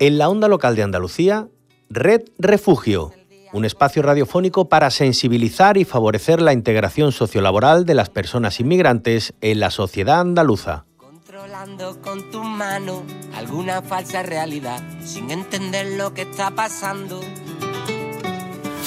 En 0.00 0.16
la 0.16 0.28
onda 0.28 0.46
local 0.46 0.76
de 0.76 0.84
Andalucía, 0.84 1.48
Red 1.90 2.22
Refugio, 2.38 3.12
un 3.52 3.64
espacio 3.64 4.00
radiofónico 4.00 4.68
para 4.68 4.92
sensibilizar 4.92 5.76
y 5.76 5.84
favorecer 5.84 6.40
la 6.40 6.52
integración 6.52 7.10
sociolaboral 7.10 7.84
de 7.84 7.94
las 7.94 8.08
personas 8.08 8.60
inmigrantes 8.60 9.34
en 9.40 9.58
la 9.58 9.72
sociedad 9.72 10.20
andaluza. 10.20 10.84
Controlando 10.98 12.00
con 12.00 12.30
tu 12.30 12.44
mano 12.44 13.02
alguna 13.34 13.82
falsa 13.82 14.22
realidad 14.22 14.80
sin 15.02 15.32
entender 15.32 15.98
lo 15.98 16.14
que 16.14 16.22
está 16.22 16.52
pasando. 16.52 17.20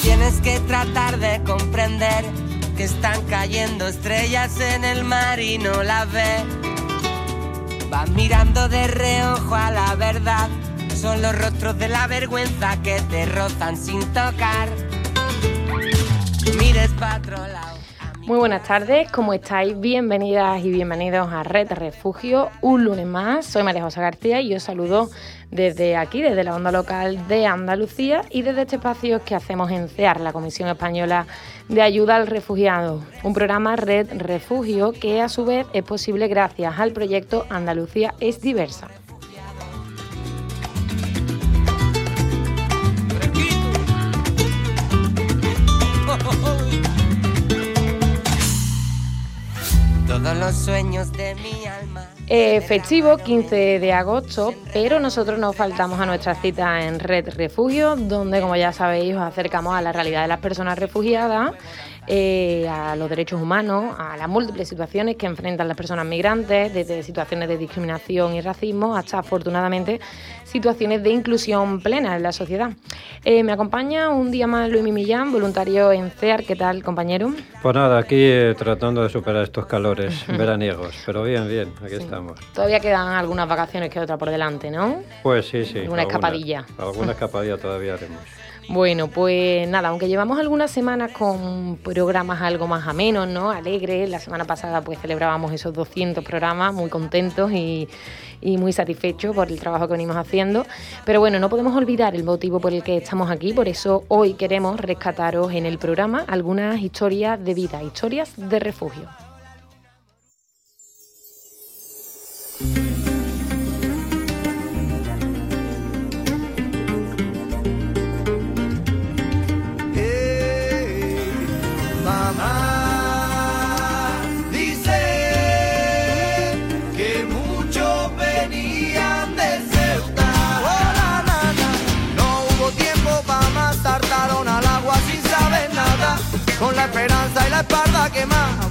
Tienes 0.00 0.40
que 0.40 0.60
tratar 0.60 1.18
de 1.18 1.42
comprender 1.44 2.24
que 2.74 2.84
están 2.84 3.22
cayendo 3.26 3.86
estrellas 3.86 4.58
en 4.60 4.82
el 4.86 5.04
mar 5.04 5.40
y 5.40 5.58
no 5.58 5.82
las 5.82 6.10
ves. 6.10 6.44
Vas 7.90 8.08
mirando 8.08 8.70
de 8.70 8.86
reojo 8.86 9.54
a 9.54 9.70
la 9.70 9.94
verdad 9.96 10.48
son 10.96 11.22
los 11.22 11.36
rostros 11.36 11.78
de 11.78 11.88
la 11.88 12.06
vergüenza 12.06 12.80
que 12.82 13.00
te 13.10 13.26
rozan 13.26 13.76
sin 13.76 14.00
tocar. 14.12 14.68
Mires 16.58 16.90
Muy 18.18 18.38
buenas 18.38 18.66
tardes, 18.66 19.10
¿cómo 19.10 19.32
estáis? 19.32 19.78
Bienvenidas 19.80 20.64
y 20.64 20.70
bienvenidos 20.70 21.32
a 21.32 21.42
Red 21.42 21.72
Refugio, 21.72 22.50
un 22.60 22.84
lunes 22.84 23.06
más. 23.06 23.46
Soy 23.46 23.62
María 23.62 23.82
José 23.82 24.00
García 24.00 24.40
y 24.40 24.54
os 24.54 24.62
saludo 24.62 25.08
desde 25.50 25.96
aquí, 25.96 26.22
desde 26.22 26.44
la 26.44 26.54
onda 26.54 26.72
local 26.72 27.26
de 27.28 27.46
Andalucía 27.46 28.22
y 28.30 28.42
desde 28.42 28.62
este 28.62 28.76
espacio 28.76 29.24
que 29.24 29.34
hacemos 29.34 29.70
en 29.70 29.88
CEAR, 29.88 30.20
la 30.20 30.32
Comisión 30.32 30.68
Española 30.68 31.26
de 31.68 31.82
Ayuda 31.82 32.16
al 32.16 32.26
Refugiado, 32.26 33.02
un 33.22 33.34
programa 33.34 33.76
Red 33.76 34.08
Refugio 34.18 34.92
que 34.92 35.20
a 35.20 35.28
su 35.28 35.44
vez 35.44 35.66
es 35.72 35.82
posible 35.84 36.28
gracias 36.28 36.78
al 36.78 36.92
proyecto 36.92 37.46
Andalucía 37.50 38.14
es 38.20 38.40
diversa. 38.40 38.88
Todos 50.12 50.36
los 50.36 50.54
sueños 50.54 51.10
de 51.12 51.34
mi 51.36 51.64
alma. 51.64 52.06
Eh, 52.26 52.60
festivo 52.60 53.16
15 53.16 53.78
de 53.78 53.92
agosto, 53.94 54.52
pero 54.70 55.00
nosotros 55.00 55.38
nos 55.38 55.56
faltamos 55.56 55.98
a 55.98 56.04
nuestra 56.04 56.34
cita 56.34 56.86
en 56.86 57.00
Red 57.00 57.30
Refugio, 57.30 57.96
donde 57.96 58.42
como 58.42 58.54
ya 58.54 58.74
sabéis 58.74 59.14
os 59.14 59.22
acercamos 59.22 59.74
a 59.74 59.80
la 59.80 59.90
realidad 59.90 60.20
de 60.20 60.28
las 60.28 60.40
personas 60.40 60.78
refugiadas 60.78 61.52
eh, 62.06 62.68
a 62.68 62.96
los 62.96 63.08
derechos 63.08 63.40
humanos, 63.40 63.94
a 63.96 64.16
las 64.16 64.28
múltiples 64.28 64.68
situaciones 64.68 65.16
que 65.16 65.26
enfrentan 65.26 65.68
las 65.68 65.76
personas 65.76 66.04
migrantes, 66.04 66.74
desde 66.74 67.02
situaciones 67.02 67.48
de 67.48 67.56
discriminación 67.56 68.34
y 68.34 68.40
racismo 68.40 68.96
hasta, 68.96 69.18
afortunadamente, 69.18 70.00
situaciones 70.44 71.02
de 71.02 71.10
inclusión 71.10 71.80
plena 71.80 72.16
en 72.16 72.22
la 72.22 72.32
sociedad. 72.32 72.72
Eh, 73.24 73.44
me 73.44 73.52
acompaña 73.52 74.08
un 74.08 74.30
día 74.30 74.46
más 74.46 74.68
Luis 74.68 74.82
Millán, 74.82 75.30
voluntario 75.30 75.92
en 75.92 76.10
CEAR. 76.10 76.44
¿Qué 76.44 76.56
tal, 76.56 76.82
compañero? 76.82 77.32
Pues 77.62 77.74
nada, 77.74 77.98
aquí 77.98 78.18
eh, 78.18 78.54
tratando 78.58 79.02
de 79.02 79.08
superar 79.08 79.44
estos 79.44 79.66
calores 79.66 80.26
veraniegos, 80.26 80.94
pero 81.06 81.22
bien, 81.22 81.48
bien, 81.48 81.72
aquí 81.84 81.94
estamos. 81.94 82.40
Todavía 82.52 82.80
quedan 82.80 83.08
algunas 83.08 83.48
vacaciones 83.48 83.90
que 83.90 84.00
otra 84.00 84.18
por 84.18 84.30
delante, 84.30 84.70
¿no? 84.70 85.02
Pues 85.22 85.46
sí, 85.46 85.64
sí. 85.64 85.80
Una 85.80 86.02
escapadilla. 86.02 86.66
Alguna 86.78 87.12
escapadilla 87.12 87.56
todavía 87.56 87.94
haremos. 87.94 88.20
Bueno, 88.72 89.08
pues 89.08 89.68
nada, 89.68 89.90
aunque 89.90 90.08
llevamos 90.08 90.38
algunas 90.38 90.70
semanas 90.70 91.12
con 91.12 91.76
programas 91.76 92.40
algo 92.40 92.66
más 92.66 92.88
amenos, 92.88 93.28
¿no? 93.28 93.50
Alegres. 93.50 94.08
La 94.08 94.18
semana 94.18 94.46
pasada 94.46 94.80
pues 94.80 94.98
celebrábamos 94.98 95.52
esos 95.52 95.74
200 95.74 96.24
programas, 96.24 96.72
muy 96.72 96.88
contentos 96.88 97.52
y, 97.52 97.86
y 98.40 98.56
muy 98.56 98.72
satisfechos 98.72 99.36
por 99.36 99.48
el 99.52 99.60
trabajo 99.60 99.88
que 99.88 99.92
venimos 99.92 100.16
haciendo. 100.16 100.64
Pero 101.04 101.20
bueno, 101.20 101.38
no 101.38 101.50
podemos 101.50 101.76
olvidar 101.76 102.14
el 102.14 102.24
motivo 102.24 102.60
por 102.60 102.72
el 102.72 102.82
que 102.82 102.96
estamos 102.96 103.30
aquí, 103.30 103.52
por 103.52 103.68
eso 103.68 104.04
hoy 104.08 104.32
queremos 104.32 104.80
rescataros 104.80 105.52
en 105.52 105.66
el 105.66 105.76
programa 105.76 106.24
algunas 106.26 106.80
historias 106.80 107.44
de 107.44 107.52
vida, 107.52 107.82
historias 107.82 108.32
de 108.38 108.58
refugio. 108.58 109.06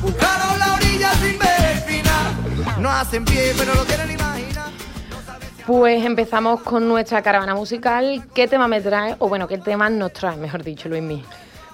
Buscaron 0.02 0.59
la 0.59 0.74
orilla 0.74 1.12
sin 1.13 1.38
ver 1.38 1.78
final. 1.85 2.81
No 2.81 2.90
hacen 2.90 3.24
pie, 3.24 3.53
pero 3.57 3.75
lo 3.75 3.85
quieren 3.85 4.12
imaginar. 4.12 4.69
Pues 5.66 6.03
empezamos 6.03 6.62
con 6.62 6.88
nuestra 6.88 7.22
caravana 7.22 7.53
musical. 7.56 8.24
¿Qué 8.34 8.47
tema 8.47 8.68
me 8.68 8.81
trae? 8.81 9.16
O 9.19 9.30
bueno, 9.30 9.47
¿qué 9.47 9.57
tema 9.57 9.90
nos 9.90 10.13
trae, 10.13 10.38
mejor 10.38 10.63
dicho, 10.63 10.90
Luismi? 10.90 11.24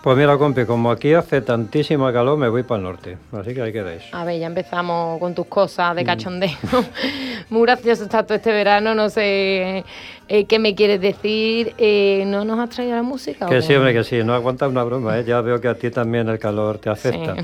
Pues 0.04 0.18
mira, 0.18 0.38
compi, 0.38 0.66
como 0.66 0.92
aquí 0.92 1.14
hace 1.14 1.42
tantísima 1.42 2.14
calor, 2.14 2.38
me 2.38 2.48
voy 2.48 2.64
para 2.64 2.78
el 2.78 2.84
norte. 2.84 3.18
Así 3.32 3.54
que 3.54 3.62
ahí 3.62 3.74
quedáis. 3.74 4.04
A 4.14 4.24
ver, 4.24 4.40
ya 4.40 4.48
empezamos 4.48 5.20
con 5.20 5.34
tus 5.34 5.48
cosas 5.48 5.96
de 5.96 6.04
mm. 6.04 6.06
cachondeo. 6.06 6.58
Muy 7.50 7.64
gracioso 7.64 8.04
está 8.04 8.24
todo 8.24 8.36
este 8.36 8.52
verano, 8.52 8.94
no 8.96 9.10
sé 9.10 9.84
eh, 10.28 10.46
qué 10.46 10.60
me 10.60 10.76
quieres 10.76 11.02
decir. 11.02 11.74
Eh, 11.78 12.24
¿No 12.28 12.46
nos 12.46 12.60
has 12.60 12.70
traído 12.70 12.96
la 12.96 13.04
música? 13.04 13.48
Que 13.48 13.62
sí, 13.62 13.74
hombre, 13.74 13.94
que 13.94 14.04
sí. 14.04 14.24
No 14.24 14.34
aguanta 14.34 14.68
una 14.68 14.84
broma, 14.84 15.18
¿eh? 15.20 15.24
Ya 15.26 15.42
veo 15.42 15.60
que 15.60 15.68
a 15.68 15.76
ti 15.76 15.90
también 15.90 16.30
el 16.30 16.40
calor 16.40 16.78
te 16.78 16.90
afecta. 16.90 17.36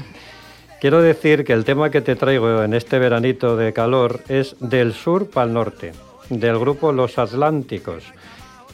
Quiero 0.79 1.01
decir 1.01 1.45
que 1.45 1.53
el 1.53 1.63
tema 1.63 1.89
que 1.89 2.01
te 2.01 2.15
traigo 2.15 2.61
en 2.61 2.73
este 2.73 2.99
veranito 2.99 3.55
de 3.55 3.71
calor 3.71 4.19
es 4.27 4.55
del 4.59 4.93
sur 4.93 5.29
para 5.29 5.47
el 5.47 5.53
norte, 5.53 5.93
del 6.29 6.59
grupo 6.59 6.91
Los 6.91 7.17
Atlánticos. 7.17 8.03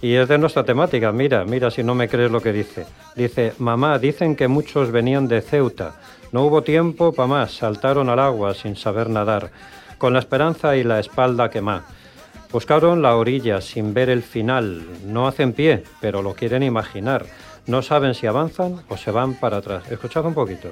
Y 0.01 0.15
es 0.15 0.29
de 0.29 0.37
nuestra 0.37 0.63
temática, 0.63 1.11
mira, 1.11 1.43
mira 1.43 1.69
si 1.69 1.83
no 1.83 1.93
me 1.93 2.07
crees 2.07 2.31
lo 2.31 2.41
que 2.41 2.53
dice. 2.53 2.85
Dice, 3.15 3.53
mamá, 3.57 3.99
dicen 3.99 4.35
que 4.35 4.47
muchos 4.47 4.91
venían 4.91 5.27
de 5.27 5.41
Ceuta. 5.41 5.95
No 6.31 6.43
hubo 6.43 6.61
tiempo 6.63 7.11
para 7.11 7.27
más, 7.27 7.51
saltaron 7.51 8.07
al 8.07 8.19
agua 8.19 8.53
sin 8.53 8.75
saber 8.77 9.09
nadar, 9.09 9.51
con 9.97 10.13
la 10.13 10.19
esperanza 10.19 10.77
y 10.77 10.83
la 10.83 10.99
espalda 10.99 11.49
quemada. 11.49 11.85
Buscaron 12.51 13.01
la 13.01 13.15
orilla 13.15 13.61
sin 13.61 13.93
ver 13.93 14.09
el 14.09 14.23
final. 14.23 14.83
No 15.05 15.27
hacen 15.27 15.53
pie, 15.53 15.83
pero 16.01 16.21
lo 16.21 16.33
quieren 16.33 16.63
imaginar. 16.63 17.25
No 17.67 17.83
saben 17.83 18.15
si 18.15 18.25
avanzan 18.25 18.81
o 18.89 18.97
se 18.97 19.11
van 19.11 19.35
para 19.35 19.57
atrás. 19.57 19.91
Escuchad 19.91 20.25
un 20.25 20.33
poquito. 20.33 20.69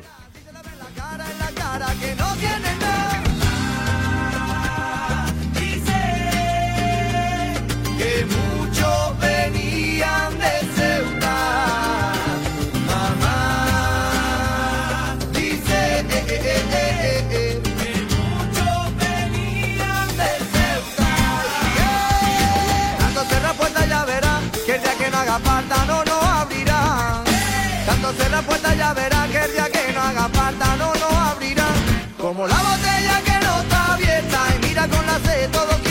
hace 35.17 35.47
todo 35.47 35.86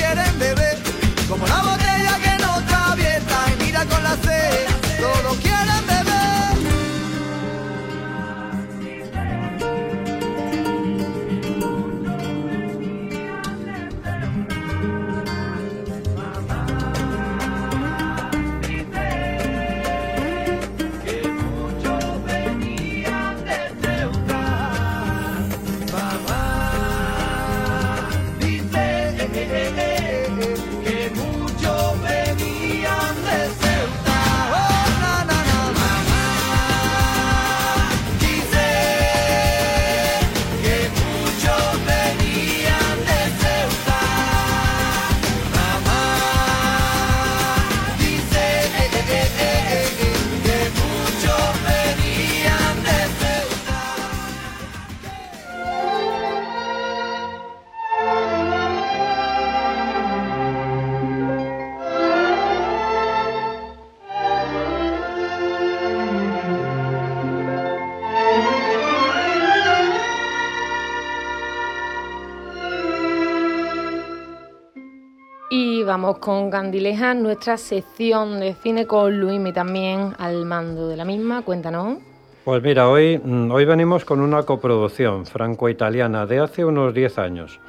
vamos 75.96 76.18
con 76.18 76.50
Candileja, 76.50 77.14
nuestra 77.14 77.56
sección 77.56 78.38
de 78.38 78.52
cine 78.52 78.86
con 78.86 79.18
Luismi 79.18 79.54
también 79.54 80.12
al 80.18 80.44
mando 80.44 80.88
de 80.88 80.96
la 80.98 81.06
misma. 81.06 81.40
Cuéntanos. 81.40 81.96
Pues 82.44 82.62
mira, 82.62 82.90
hoy, 82.90 83.16
mm, 83.16 83.50
hoy 83.50 83.64
venimos 83.64 84.04
con 84.04 84.20
una 84.20 84.42
coproducción 84.42 85.24
franco-italiana 85.24 86.26
de 86.26 86.40
hace 86.40 86.66
unos 86.66 86.92
10 86.92 87.18
años. 87.18 87.60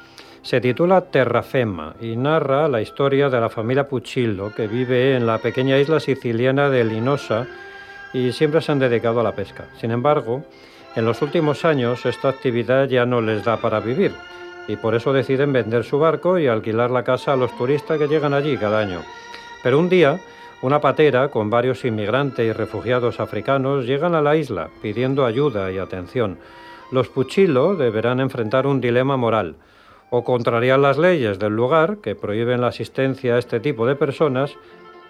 Se 0.42 0.60
titula 0.60 1.00
Terrafema 1.00 1.94
y 2.02 2.16
narra 2.16 2.68
la 2.68 2.82
historia 2.82 3.30
de 3.30 3.40
la 3.40 3.48
familia 3.48 3.88
Puccillo 3.88 4.54
que 4.54 4.66
vive 4.66 5.16
en 5.16 5.26
la 5.26 5.38
pequeña 5.38 5.78
isla 5.78 5.98
siciliana 5.98 6.68
de 6.68 6.84
Linosa 6.84 7.46
y 8.12 8.32
siempre 8.32 8.60
se 8.60 8.72
han 8.72 8.78
dedicado 8.78 9.20
a 9.20 9.22
la 9.22 9.32
pesca. 9.32 9.68
Sin 9.80 9.90
embargo, 9.90 10.44
en 10.94 11.06
los 11.06 11.22
últimos 11.22 11.64
años 11.64 12.04
esta 12.04 12.28
actividad 12.28 12.88
ya 12.88 13.06
no 13.06 13.22
les 13.22 13.42
da 13.42 13.56
para 13.56 13.80
vivir 13.80 14.12
y 14.68 14.76
por 14.76 14.94
eso 14.94 15.12
deciden 15.12 15.52
vender 15.52 15.82
su 15.82 15.98
barco 15.98 16.38
y 16.38 16.46
alquilar 16.46 16.90
la 16.90 17.02
casa 17.02 17.32
a 17.32 17.36
los 17.36 17.56
turistas 17.56 17.98
que 17.98 18.06
llegan 18.06 18.34
allí 18.34 18.56
cada 18.56 18.78
año. 18.78 19.00
Pero 19.62 19.78
un 19.78 19.88
día, 19.88 20.20
una 20.60 20.80
patera 20.80 21.28
con 21.28 21.50
varios 21.50 21.84
inmigrantes 21.84 22.46
y 22.46 22.52
refugiados 22.52 23.18
africanos 23.18 23.86
llegan 23.86 24.14
a 24.14 24.22
la 24.22 24.36
isla 24.36 24.68
pidiendo 24.82 25.24
ayuda 25.24 25.72
y 25.72 25.78
atención. 25.78 26.38
Los 26.92 27.08
Puchilo 27.08 27.74
deberán 27.74 28.20
enfrentar 28.20 28.66
un 28.66 28.80
dilema 28.80 29.16
moral 29.16 29.56
o 30.10 30.24
contrariar 30.24 30.78
las 30.78 30.98
leyes 30.98 31.38
del 31.38 31.54
lugar 31.54 31.98
que 31.98 32.14
prohíben 32.14 32.60
la 32.60 32.68
asistencia 32.68 33.34
a 33.34 33.38
este 33.38 33.60
tipo 33.60 33.86
de 33.86 33.96
personas 33.96 34.54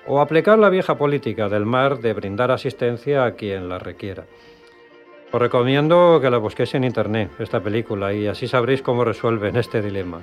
o 0.06 0.20
aplicar 0.20 0.58
la 0.58 0.70
vieja 0.70 0.96
política 0.96 1.48
del 1.48 1.66
mar 1.66 1.98
de 1.98 2.14
brindar 2.14 2.50
asistencia 2.50 3.24
a 3.24 3.32
quien 3.32 3.68
la 3.68 3.78
requiera. 3.78 4.24
Os 5.30 5.40
recomiendo 5.42 6.20
que 6.22 6.30
la 6.30 6.38
busquéis 6.38 6.74
en 6.74 6.84
internet, 6.84 7.30
esta 7.38 7.62
película, 7.62 8.14
y 8.14 8.26
así 8.26 8.48
sabréis 8.48 8.80
cómo 8.80 9.04
resuelven 9.04 9.56
este 9.56 9.82
dilema. 9.82 10.22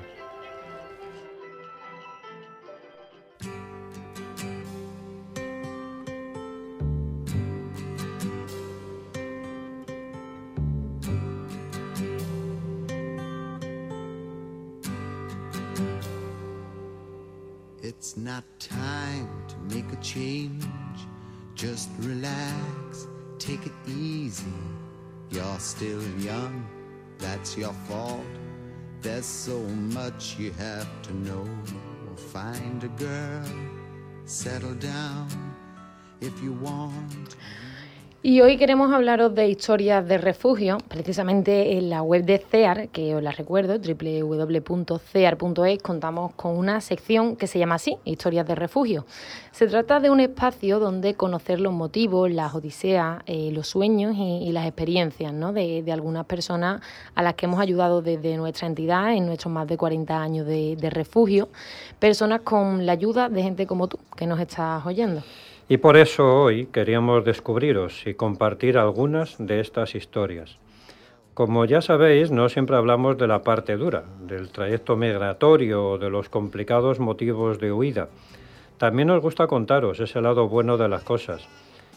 It's 17.84 18.18
not 18.18 18.44
time 18.60 19.30
to 19.48 19.56
make 19.74 19.86
a 19.94 20.02
change. 20.02 20.66
Just 21.54 21.90
relax, 22.00 23.08
take 23.38 23.66
it 23.66 23.74
easy. 23.88 24.44
You're 25.32 25.60
still 25.60 26.04
young, 26.20 26.68
that's 27.18 27.58
your 27.58 27.74
fault. 27.88 28.26
There's 29.02 29.26
so 29.26 29.60
much 29.60 30.38
you 30.38 30.52
have 30.52 30.88
to 31.04 31.16
know. 31.18 31.48
Find 32.32 32.84
a 32.84 32.88
girl, 32.88 33.46
settle 34.26 34.76
down 34.76 35.28
if 36.22 36.42
you 36.42 36.54
want. 36.54 37.36
Y 38.28 38.42
hoy 38.42 38.58
queremos 38.58 38.92
hablaros 38.92 39.36
de 39.36 39.48
historias 39.48 40.08
de 40.08 40.18
refugio, 40.18 40.80
precisamente 40.88 41.78
en 41.78 41.92
la 41.92 42.02
web 42.02 42.26
de 42.26 42.40
CEAR, 42.40 42.88
que 42.88 43.14
os 43.14 43.22
la 43.22 43.30
recuerdo, 43.30 43.78
www.cear.es, 43.78 45.04
contamos 45.84 46.34
con 46.34 46.58
una 46.58 46.82
sección 46.82 47.36
que 47.36 47.46
se 47.46 47.60
llama 47.60 47.76
así, 47.76 47.98
Historias 48.04 48.48
de 48.48 48.56
refugio. 48.56 49.06
Se 49.52 49.68
trata 49.68 50.00
de 50.00 50.10
un 50.10 50.22
espacio 50.22 50.80
donde 50.80 51.14
conocer 51.14 51.60
los 51.60 51.72
motivos, 51.72 52.32
las 52.32 52.56
odiseas, 52.56 53.22
eh, 53.28 53.52
los 53.54 53.68
sueños 53.68 54.16
y, 54.18 54.52
las 54.52 54.66
experiencias 54.66 55.32
de, 55.54 55.92
algunas 55.92 56.26
personas 56.26 56.82
a 57.14 57.22
las 57.22 57.36
que 57.36 57.46
hemos 57.46 57.60
ayudado 57.60 58.02
desde 58.02 58.38
nuestra 58.38 58.66
entidad 58.66 59.14
en 59.14 59.28
nuestros 59.28 59.54
más 59.54 59.68
de 59.68 59.78
40 59.78 60.20
años 60.20 60.48
de, 60.48 60.76
de 60.76 60.90
refugio, 60.90 61.50
personas 62.00 62.42
con 62.42 62.88
la 62.88 62.94
ayuda 62.94 63.30
de 63.30 63.44
gente 63.44 63.68
como 63.68 63.88
tú, 63.88 64.00
que 64.18 64.26
nos 64.26 64.40
estás 64.40 64.84
oyendo. 64.84 65.22
Y 65.68 65.78
por 65.78 65.98
eso 65.98 66.44
hoy 66.44 66.68
queríamos 66.68 67.26
descubriros 67.26 68.06
y 68.06 68.14
compartir 68.14 68.78
algunas 68.78 69.36
de 69.40 69.60
estas 69.62 69.96
historias. 69.96 70.60
Como 71.34 71.66
ya 71.66 71.82
sabéis, 71.82 72.30
no 72.30 72.50
siempre 72.50 72.76
hablamos 72.76 73.18
de 73.18 73.26
la 73.26 73.42
parte 73.42 73.76
dura, 73.76 74.04
del 74.22 74.52
trayecto 74.52 74.96
migratorio 74.96 75.90
o 75.90 75.98
de 75.98 76.12
los 76.12 76.30
complicados 76.30 77.00
motivos 77.00 77.58
de 77.58 77.72
huida. 77.72 78.10
También 78.78 79.08
nos 79.08 79.22
gusta 79.24 79.48
contaros 79.48 80.00
ese 80.00 80.22
lado 80.22 80.48
bueno 80.48 80.78
de 80.78 80.88
las 80.88 81.04
cosas. 81.04 81.48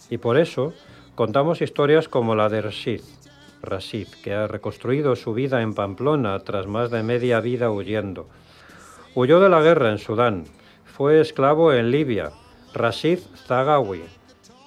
Y 0.09 0.17
por 0.17 0.39
eso 0.39 0.73
contamos 1.15 1.61
historias 1.61 2.09
como 2.09 2.35
la 2.35 2.49
de 2.49 2.63
Rashid, 2.63 3.03
Rashid, 3.63 4.09
que 4.25 4.33
ha 4.33 4.47
reconstruido 4.47 5.15
su 5.15 5.35
vida 5.35 5.61
en 5.61 5.75
Pamplona 5.75 6.39
tras 6.39 6.67
más 6.67 6.91
de 6.91 7.03
media 7.03 7.41
vida 7.41 7.71
huyendo. 7.71 8.29
Huyó 9.15 9.41
de 9.41 9.51
la 9.51 9.61
guerra 9.61 9.91
en 9.91 9.99
Sudán, 9.99 10.45
fue 10.87 11.21
esclavo 11.21 11.73
en 11.75 11.91
Libia, 11.91 12.31
Rashid 12.75 13.21
Zagawi 13.47 14.03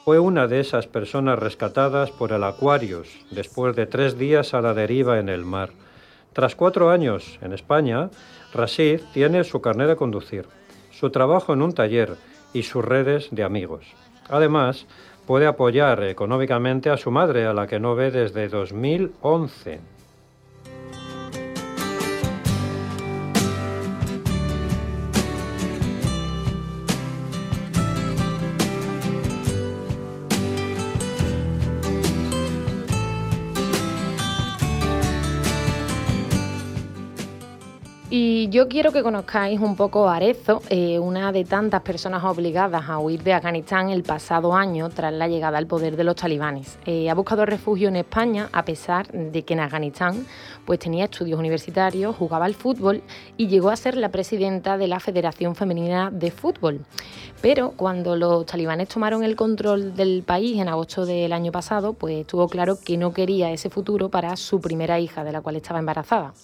fue 0.04 0.20
una 0.20 0.48
de 0.48 0.60
esas 0.60 0.88
personas 0.88 1.38
rescatadas 1.38 2.10
por 2.10 2.32
el 2.32 2.44
Aquarius 2.44 3.08
después 3.30 3.76
de 3.76 3.86
tres 3.86 4.18
días 4.18 4.56
a 4.56 4.62
la 4.62 4.74
deriva 4.74 5.20
en 5.20 5.30
el 5.30 5.46
mar. 5.46 5.70
Tras 6.34 6.56
cuatro 6.56 6.90
años 6.90 7.38
en 7.42 7.54
España, 7.54 8.10
Rashid 8.54 9.02
tiene 9.14 9.44
su 9.44 9.62
carnet 9.62 9.88
de 9.88 9.96
conducir, 9.96 10.48
su 10.92 11.12
trabajo 11.12 11.54
en 11.54 11.62
un 11.62 11.74
taller 11.74 12.16
y 12.54 12.64
sus 12.64 12.84
redes 12.84 13.28
de 13.32 13.44
amigos. 13.44 13.86
Además, 14.30 14.88
puede 15.28 15.46
apoyar 15.46 16.04
económicamente 16.04 16.90
a 16.90 16.98
su 16.98 17.12
madre, 17.12 17.46
a 17.46 17.54
la 17.54 17.68
que 17.68 17.80
no 17.80 17.96
ve 17.96 18.10
desde 18.10 18.50
2011. 18.50 19.80
Yo 38.62 38.68
quiero 38.68 38.92
que 38.92 39.02
conozcáis 39.02 39.60
un 39.60 39.76
poco 39.76 40.08
a 40.08 40.18
Arezo, 40.18 40.62
eh, 40.70 41.00
una 41.00 41.32
de 41.32 41.46
tantas 41.46 41.82
personas 41.82 42.24
obligadas 42.24 42.88
a 42.88 43.00
huir 43.00 43.24
de 43.24 43.34
Afganistán 43.34 43.90
el 43.90 44.04
pasado 44.04 44.54
año 44.54 44.88
tras 44.90 45.12
la 45.12 45.28
llegada 45.28 45.58
al 45.58 45.66
poder 45.66 45.96
de 45.96 46.04
los 46.04 46.16
talibanes. 46.16 46.78
Eh, 46.86 47.10
ha 47.10 47.16
buscado 47.16 47.44
refugio 47.48 47.88
en 47.88 47.96
España 47.96 48.50
a 48.52 48.64
pesar 48.64 49.12
de 49.12 49.42
que 49.42 49.56
en 49.56 49.62
Afganistán 49.62 50.28
pues, 50.64 50.78
tenía 50.78 51.06
estudios 51.06 51.40
universitarios, 51.40 52.16
jugaba 52.16 52.46
al 52.46 52.54
fútbol 52.54 53.02
y 53.36 53.48
llegó 53.48 53.72
a 53.72 53.76
ser 53.76 53.98
la 53.98 54.10
presidenta 54.10 54.78
de 54.78 54.88
la 54.88 55.00
Federación 55.00 55.56
Femenina 55.56 56.12
de 56.12 56.30
Fútbol. 56.30 56.82
Pero 57.42 57.72
cuando 57.72 58.16
los 58.16 58.46
talibanes 58.46 58.90
tomaron 58.90 59.24
el 59.24 59.36
control 59.36 59.96
del 59.96 60.22
país 60.22 60.60
en 60.60 60.70
agosto 60.70 61.08
del 61.08 61.34
año 61.34 61.52
pasado, 61.52 61.94
pues 61.94 62.14
estuvo 62.14 62.48
claro 62.48 62.78
que 62.80 62.96
no 62.96 63.12
quería 63.12 63.52
ese 63.52 63.72
futuro 63.72 64.10
para 64.10 64.38
su 64.38 64.62
primera 64.62 65.00
hija, 65.00 65.24
de 65.24 65.32
la 65.32 65.42
cual 65.42 65.56
estaba 65.56 65.80
embarazada. 65.80 66.36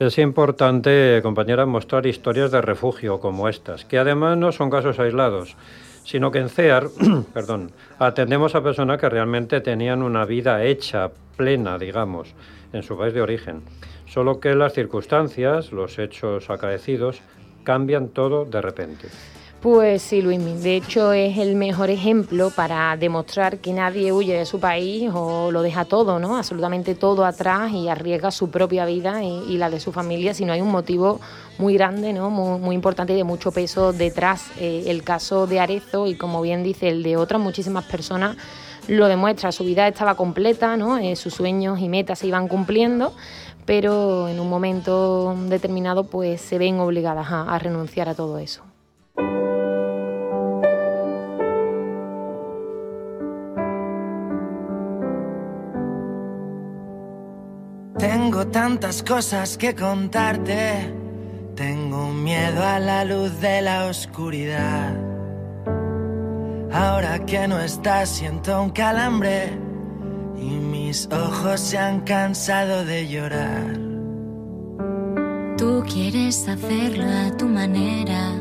Es 0.00 0.16
importante, 0.16 1.20
compañeras, 1.22 1.68
mostrar 1.68 2.06
historias 2.06 2.50
de 2.50 2.62
refugio 2.62 3.20
como 3.20 3.50
estas, 3.50 3.84
que 3.84 3.98
además 3.98 4.38
no 4.38 4.50
son 4.50 4.70
casos 4.70 4.98
aislados, 4.98 5.56
sino 6.04 6.30
que 6.30 6.38
en 6.38 6.48
CEAR 6.48 6.88
perdón, 7.34 7.70
atendemos 7.98 8.54
a 8.54 8.62
personas 8.62 8.98
que 8.98 9.10
realmente 9.10 9.60
tenían 9.60 10.00
una 10.02 10.24
vida 10.24 10.64
hecha, 10.64 11.10
plena, 11.36 11.76
digamos, 11.76 12.34
en 12.72 12.82
su 12.82 12.96
país 12.96 13.12
de 13.12 13.20
origen. 13.20 13.60
Solo 14.06 14.40
que 14.40 14.54
las 14.54 14.72
circunstancias, 14.72 15.70
los 15.70 15.98
hechos 15.98 16.48
acaecidos, 16.48 17.20
cambian 17.62 18.08
todo 18.08 18.46
de 18.46 18.62
repente. 18.62 19.08
Pues 19.60 20.00
sí, 20.00 20.22
Luis, 20.22 20.62
de 20.62 20.74
hecho 20.74 21.12
es 21.12 21.36
el 21.36 21.54
mejor 21.54 21.90
ejemplo 21.90 22.48
para 22.48 22.96
demostrar 22.96 23.58
que 23.58 23.74
nadie 23.74 24.10
huye 24.10 24.34
de 24.34 24.46
su 24.46 24.58
país 24.58 25.10
o 25.12 25.50
lo 25.52 25.60
deja 25.60 25.84
todo, 25.84 26.18
¿no? 26.18 26.38
Absolutamente 26.38 26.94
todo 26.94 27.26
atrás 27.26 27.70
y 27.72 27.88
arriesga 27.88 28.30
su 28.30 28.48
propia 28.48 28.86
vida 28.86 29.22
y, 29.22 29.58
la 29.58 29.68
de 29.68 29.78
su 29.78 29.92
familia 29.92 30.32
si 30.32 30.46
no 30.46 30.54
hay 30.54 30.62
un 30.62 30.70
motivo 30.70 31.20
muy 31.58 31.74
grande, 31.74 32.14
¿no? 32.14 32.30
Muy, 32.30 32.74
importante 32.74 33.12
y 33.12 33.16
de 33.16 33.24
mucho 33.24 33.52
peso 33.52 33.92
detrás. 33.92 34.46
Eh, 34.58 34.84
el 34.86 35.02
caso 35.02 35.46
de 35.46 35.60
Arezo 35.60 36.06
y 36.06 36.14
como 36.14 36.40
bien 36.40 36.62
dice 36.62 36.88
el 36.88 37.02
de 37.02 37.18
otras 37.18 37.38
muchísimas 37.38 37.84
personas 37.84 38.38
lo 38.88 39.08
demuestra. 39.08 39.52
Su 39.52 39.64
vida 39.64 39.86
estaba 39.86 40.14
completa, 40.14 40.78
¿no? 40.78 40.96
Eh, 40.96 41.16
sus 41.16 41.34
sueños 41.34 41.80
y 41.80 41.90
metas 41.90 42.20
se 42.20 42.28
iban 42.28 42.48
cumpliendo, 42.48 43.12
pero 43.66 44.26
en 44.26 44.40
un 44.40 44.48
momento 44.48 45.36
determinado 45.50 46.04
pues 46.04 46.40
se 46.40 46.56
ven 46.56 46.80
obligadas 46.80 47.26
a 47.30 47.58
renunciar 47.58 48.08
a 48.08 48.14
todo 48.14 48.38
eso. 48.38 48.69
Tantas 58.50 59.02
cosas 59.02 59.56
que 59.56 59.74
contarte. 59.74 60.92
Tengo 61.54 62.12
miedo 62.12 62.62
a 62.62 62.78
la 62.78 63.04
luz 63.04 63.40
de 63.40 63.62
la 63.62 63.86
oscuridad. 63.86 64.94
Ahora 66.72 67.24
que 67.26 67.48
no 67.48 67.58
estás, 67.60 68.08
siento 68.08 68.62
un 68.62 68.70
calambre. 68.70 69.58
Y 70.36 70.50
mis 70.50 71.08
ojos 71.12 71.60
se 71.60 71.78
han 71.78 72.00
cansado 72.00 72.84
de 72.84 73.08
llorar. 73.08 73.78
Tú 75.58 75.84
quieres 75.92 76.48
hacerlo 76.48 77.04
a 77.04 77.36
tu 77.36 77.46
manera. 77.46 78.32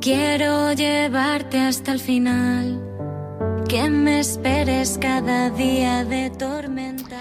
Quiero 0.00 0.72
llevarte 0.72 1.58
hasta 1.58 1.90
el 1.90 1.98
final, 1.98 2.80
que 3.68 3.90
me 3.90 4.20
esperes 4.20 4.98
cada 4.98 5.50
día 5.50 6.04
de 6.04 6.30
tormenta. 6.30 7.18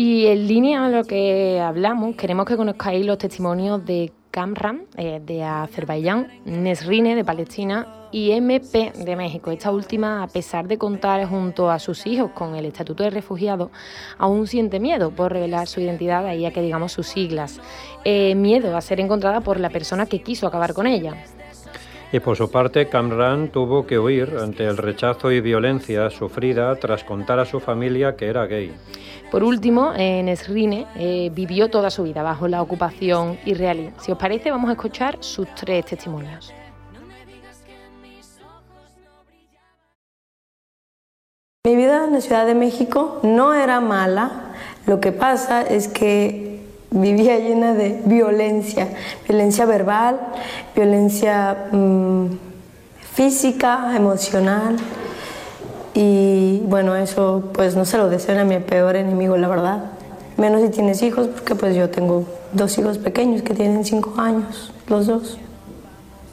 Y 0.00 0.28
en 0.28 0.46
línea 0.46 0.84
a 0.84 0.90
lo 0.90 1.02
que 1.02 1.58
hablamos, 1.58 2.14
queremos 2.14 2.46
que 2.46 2.56
conozcáis 2.56 3.04
los 3.04 3.18
testimonios 3.18 3.84
de 3.84 4.12
Kamran, 4.30 4.84
eh, 4.96 5.20
de 5.20 5.42
Azerbaiyán, 5.42 6.28
Nesrine, 6.44 7.16
de 7.16 7.24
Palestina, 7.24 8.06
y 8.12 8.30
MP 8.30 8.92
de 8.96 9.16
México. 9.16 9.50
Esta 9.50 9.72
última, 9.72 10.22
a 10.22 10.28
pesar 10.28 10.68
de 10.68 10.78
contar 10.78 11.26
junto 11.26 11.68
a 11.68 11.80
sus 11.80 12.06
hijos 12.06 12.30
con 12.30 12.54
el 12.54 12.66
Estatuto 12.66 13.02
de 13.02 13.10
Refugiado, 13.10 13.72
aún 14.18 14.46
siente 14.46 14.78
miedo 14.78 15.10
por 15.10 15.32
revelar 15.32 15.66
su 15.66 15.80
identidad, 15.80 16.24
ahí 16.26 16.46
a 16.46 16.52
que 16.52 16.62
digamos 16.62 16.92
sus 16.92 17.08
siglas. 17.08 17.60
Eh, 18.04 18.36
miedo 18.36 18.76
a 18.76 18.80
ser 18.80 19.00
encontrada 19.00 19.40
por 19.40 19.58
la 19.58 19.68
persona 19.68 20.06
que 20.06 20.22
quiso 20.22 20.46
acabar 20.46 20.74
con 20.74 20.86
ella. 20.86 21.16
Y 22.12 22.20
por 22.20 22.36
su 22.36 22.52
parte, 22.52 22.88
Kamran 22.88 23.48
tuvo 23.48 23.84
que 23.84 23.98
huir 23.98 24.36
ante 24.40 24.64
el 24.64 24.76
rechazo 24.76 25.32
y 25.32 25.40
violencia 25.40 26.08
sufrida 26.08 26.76
tras 26.76 27.02
contar 27.02 27.40
a 27.40 27.44
su 27.44 27.58
familia 27.58 28.14
que 28.16 28.26
era 28.26 28.46
gay. 28.46 28.72
Por 29.30 29.42
último, 29.42 29.92
Nesrine 29.92 30.86
eh, 30.96 31.30
vivió 31.34 31.68
toda 31.68 31.90
su 31.90 32.02
vida 32.02 32.22
bajo 32.22 32.48
la 32.48 32.62
ocupación 32.62 33.38
israelí. 33.44 33.90
Si 34.00 34.10
os 34.10 34.16
parece, 34.16 34.50
vamos 34.50 34.70
a 34.70 34.72
escuchar 34.72 35.18
sus 35.20 35.46
tres 35.54 35.84
testimonios. 35.84 36.54
Mi 41.66 41.76
vida 41.76 42.06
en 42.06 42.14
la 42.14 42.20
Ciudad 42.22 42.46
de 42.46 42.54
México 42.54 43.20
no 43.22 43.52
era 43.52 43.80
mala, 43.80 44.54
lo 44.86 45.00
que 45.00 45.12
pasa 45.12 45.60
es 45.60 45.88
que 45.88 46.62
vivía 46.90 47.38
llena 47.38 47.74
de 47.74 48.00
violencia, 48.06 48.88
violencia 49.28 49.66
verbal, 49.66 50.18
violencia 50.74 51.66
mm, 51.70 52.26
física, 53.12 53.94
emocional. 53.94 54.78
Y 56.00 56.60
bueno, 56.60 56.94
eso 56.94 57.50
pues 57.52 57.74
no 57.74 57.84
se 57.84 57.98
lo 57.98 58.08
deseo 58.08 58.40
a 58.40 58.44
mi 58.44 58.60
peor 58.60 58.94
enemigo, 58.94 59.36
la 59.36 59.48
verdad. 59.48 59.84
Menos 60.36 60.62
si 60.62 60.68
tienes 60.68 61.02
hijos, 61.02 61.26
porque 61.26 61.56
pues 61.56 61.74
yo 61.74 61.90
tengo 61.90 62.22
dos 62.52 62.78
hijos 62.78 62.98
pequeños 62.98 63.42
que 63.42 63.52
tienen 63.52 63.84
cinco 63.84 64.14
años, 64.16 64.72
los 64.86 65.08
dos. 65.08 65.38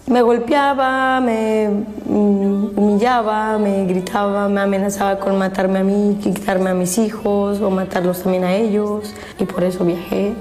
Me 0.06 0.22
golpeaba, 0.22 1.20
me 1.20 1.68
mm, 2.06 2.78
humillaba, 2.78 3.58
me 3.58 3.86
gritaba, 3.86 4.48
me 4.50 4.62
amenazaba 4.62 5.18
con 5.18 5.36
matarme 5.40 5.80
a 5.80 5.84
mí, 5.84 6.20
quitarme 6.22 6.70
a 6.70 6.76
mis 6.76 7.00
hijos 7.00 7.60
o 7.60 7.72
matarlos 7.72 8.22
también 8.22 8.44
a 8.44 8.54
ellos. 8.54 9.16
Y 9.40 9.46
por 9.46 9.64
eso 9.64 9.84
viajé 9.84 10.34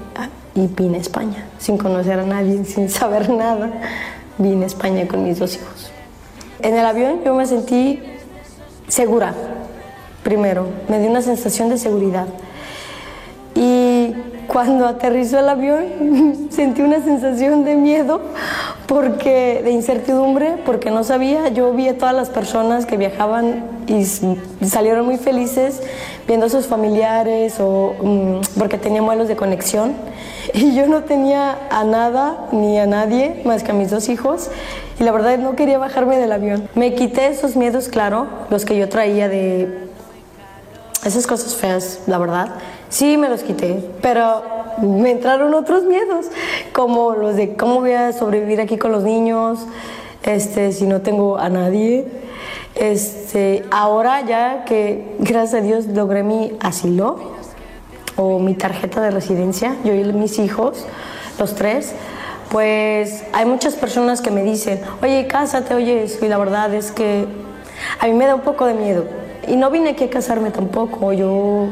y 0.53 0.67
vine 0.67 0.97
a 0.97 1.01
España, 1.01 1.45
sin 1.57 1.79
conocer 1.79 2.19
a 2.19 2.25
nadie, 2.27 2.63
sin 2.65 2.91
saber 2.91 3.31
nada. 3.31 3.71
Vine 4.37 4.65
a 4.65 4.67
España 4.67 5.07
con 5.07 5.23
mis 5.23 5.39
dos 5.39 5.55
hijos. 5.55 5.91
En 6.59 6.75
el 6.75 6.85
avión 6.85 7.21
yo 7.25 7.33
me 7.33 7.47
sentí 7.47 7.99
segura, 8.87 9.33
primero, 10.23 10.67
me 10.87 10.99
dio 10.99 11.09
una 11.09 11.21
sensación 11.21 11.69
de 11.69 11.77
seguridad. 11.77 12.27
Y 13.55 14.13
cuando 14.47 14.87
aterrizó 14.87 15.39
el 15.39 15.49
avión 15.49 16.47
sentí 16.49 16.81
una 16.81 17.03
sensación 17.03 17.65
de 17.65 17.75
miedo, 17.75 18.21
porque 18.87 19.61
de 19.63 19.71
incertidumbre, 19.71 20.57
porque 20.65 20.91
no 20.91 21.03
sabía. 21.03 21.49
Yo 21.49 21.73
vi 21.73 21.87
a 21.87 21.97
todas 21.97 22.15
las 22.15 22.29
personas 22.29 22.85
que 22.85 22.97
viajaban 22.97 23.63
y 23.87 24.05
salieron 24.65 25.05
muy 25.05 25.17
felices 25.17 25.81
viendo 26.27 26.45
a 26.47 26.49
sus 26.49 26.67
familiares 26.67 27.55
o 27.59 27.95
mm, 28.01 28.59
porque 28.59 28.77
tenían 28.77 29.05
vuelos 29.05 29.27
de 29.27 29.35
conexión. 29.35 29.93
Y 30.53 30.75
yo 30.75 30.87
no 30.87 31.03
tenía 31.03 31.57
a 31.69 31.83
nada 31.83 32.47
ni 32.51 32.79
a 32.79 32.85
nadie 32.85 33.41
más 33.45 33.63
que 33.63 33.71
a 33.71 33.73
mis 33.73 33.91
dos 33.91 34.09
hijos. 34.09 34.49
Y 34.99 35.03
la 35.03 35.11
verdad 35.11 35.37
no 35.37 35.55
quería 35.55 35.77
bajarme 35.77 36.17
del 36.17 36.31
avión. 36.31 36.69
Me 36.75 36.93
quité 36.95 37.27
esos 37.27 37.55
miedos, 37.55 37.89
claro, 37.89 38.27
los 38.49 38.65
que 38.65 38.77
yo 38.77 38.87
traía 38.87 39.27
de 39.27 39.89
esas 41.03 41.27
cosas 41.27 41.55
feas, 41.55 41.99
la 42.07 42.17
verdad. 42.17 42.55
Sí, 42.89 43.17
me 43.17 43.29
los 43.29 43.43
quité, 43.43 43.83
pero 44.01 44.43
me 44.81 45.11
entraron 45.11 45.53
otros 45.53 45.83
miedos, 45.83 46.27
como 46.73 47.13
los 47.13 47.35
de 47.35 47.55
cómo 47.55 47.81
voy 47.81 47.91
a 47.91 48.13
sobrevivir 48.13 48.61
aquí 48.61 48.77
con 48.77 48.91
los 48.91 49.03
niños, 49.03 49.59
este, 50.23 50.71
si 50.71 50.85
no 50.85 51.01
tengo 51.01 51.37
a 51.37 51.49
nadie. 51.49 52.07
Este, 52.75 53.63
ahora 53.71 54.21
ya 54.21 54.65
que 54.65 55.15
gracias 55.19 55.61
a 55.61 55.65
Dios 55.65 55.85
logré 55.87 56.23
mi 56.23 56.53
asilo 56.59 57.35
o 58.15 58.39
mi 58.39 58.53
tarjeta 58.53 59.01
de 59.01 59.11
residencia, 59.11 59.75
yo 59.83 59.93
y 59.93 60.03
mis 60.13 60.39
hijos, 60.39 60.85
los 61.39 61.55
tres, 61.55 61.93
pues 62.51 63.23
hay 63.33 63.45
muchas 63.45 63.75
personas 63.75 64.21
que 64.21 64.31
me 64.31 64.43
dicen, 64.43 64.81
oye, 65.01 65.27
cásate, 65.27 65.73
oye, 65.73 66.03
eso, 66.03 66.25
y 66.25 66.29
la 66.29 66.37
verdad 66.37 66.73
es 66.73 66.91
que 66.91 67.25
a 67.99 68.05
mí 68.07 68.13
me 68.13 68.25
da 68.25 68.35
un 68.35 68.41
poco 68.41 68.65
de 68.65 68.73
miedo. 68.73 69.05
Y 69.47 69.57
no 69.57 69.69
vine 69.69 69.91
aquí 69.91 70.05
a 70.05 70.09
casarme 70.09 70.51
tampoco, 70.51 71.13
yo 71.13 71.67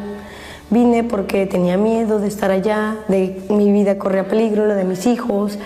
Vine 0.74 1.04
porque 1.04 1.46
tenía 1.46 1.78
miedo 1.78 2.20
de 2.20 2.28
estar 2.28 2.50
allá, 2.50 2.98
de 3.08 3.44
mi 3.50 3.72
vida 3.72 4.00
corría 4.00 4.28
peligro, 4.28 4.66
la 4.66 4.74
de 4.74 4.86
mis 4.86 5.06
hijos. 5.06 5.60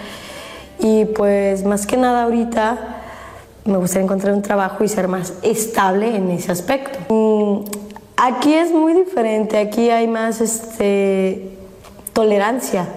Y 0.79 1.05
pues 1.05 1.63
más 1.63 1.87
que 1.87 1.95
nada 1.95 2.23
ahorita 2.23 2.77
me 3.63 3.77
gustaría 3.77 4.03
encontrar 4.03 4.33
un 4.33 4.41
trabajo 4.41 4.83
y 4.83 4.89
ser 4.89 5.07
más 5.07 5.35
estable 5.43 6.13
en 6.13 6.29
ese 6.31 6.51
aspecto. 6.51 6.99
Aquí 8.19 8.51
es 8.55 8.71
muy 8.71 8.93
diferente, 8.93 9.59
aquí 9.59 9.91
hay 9.91 10.07
más 10.07 10.41
este, 10.41 11.55
tolerancia. 12.13 12.87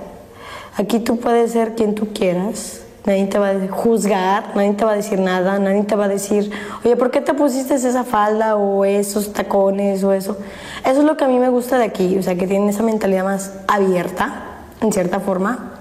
Aquí 0.78 0.98
tú 0.98 1.18
puedes 1.18 1.52
ser 1.52 1.74
quien 1.74 1.94
tú 1.94 2.08
quieras, 2.14 2.80
nadie 3.04 3.26
te 3.26 3.38
va 3.38 3.50
a 3.50 3.68
juzgar, 3.68 4.56
nadie 4.56 4.72
te 4.72 4.82
va 4.82 4.92
a 4.92 4.96
decir 4.96 5.20
nada, 5.20 5.58
nadie 5.58 5.82
te 5.82 5.94
va 5.94 6.06
a 6.06 6.08
decir, 6.08 6.50
oye, 6.82 6.96
¿por 6.96 7.10
qué 7.10 7.20
te 7.20 7.34
pusiste 7.34 7.74
esa 7.74 8.02
falda 8.02 8.56
o 8.56 8.86
esos 8.86 9.34
tacones 9.34 10.02
o 10.04 10.14
eso? 10.14 10.38
Eso 10.86 11.00
es 11.00 11.04
lo 11.04 11.18
que 11.18 11.24
a 11.24 11.28
mí 11.28 11.38
me 11.38 11.50
gusta 11.50 11.76
de 11.76 11.84
aquí, 11.84 12.16
o 12.16 12.22
sea, 12.22 12.36
que 12.36 12.46
tienen 12.46 12.70
esa 12.70 12.82
mentalidad 12.82 13.24
más 13.24 13.52
abierta, 13.68 14.44
en 14.80 14.90
cierta 14.90 15.20
forma. 15.20 15.74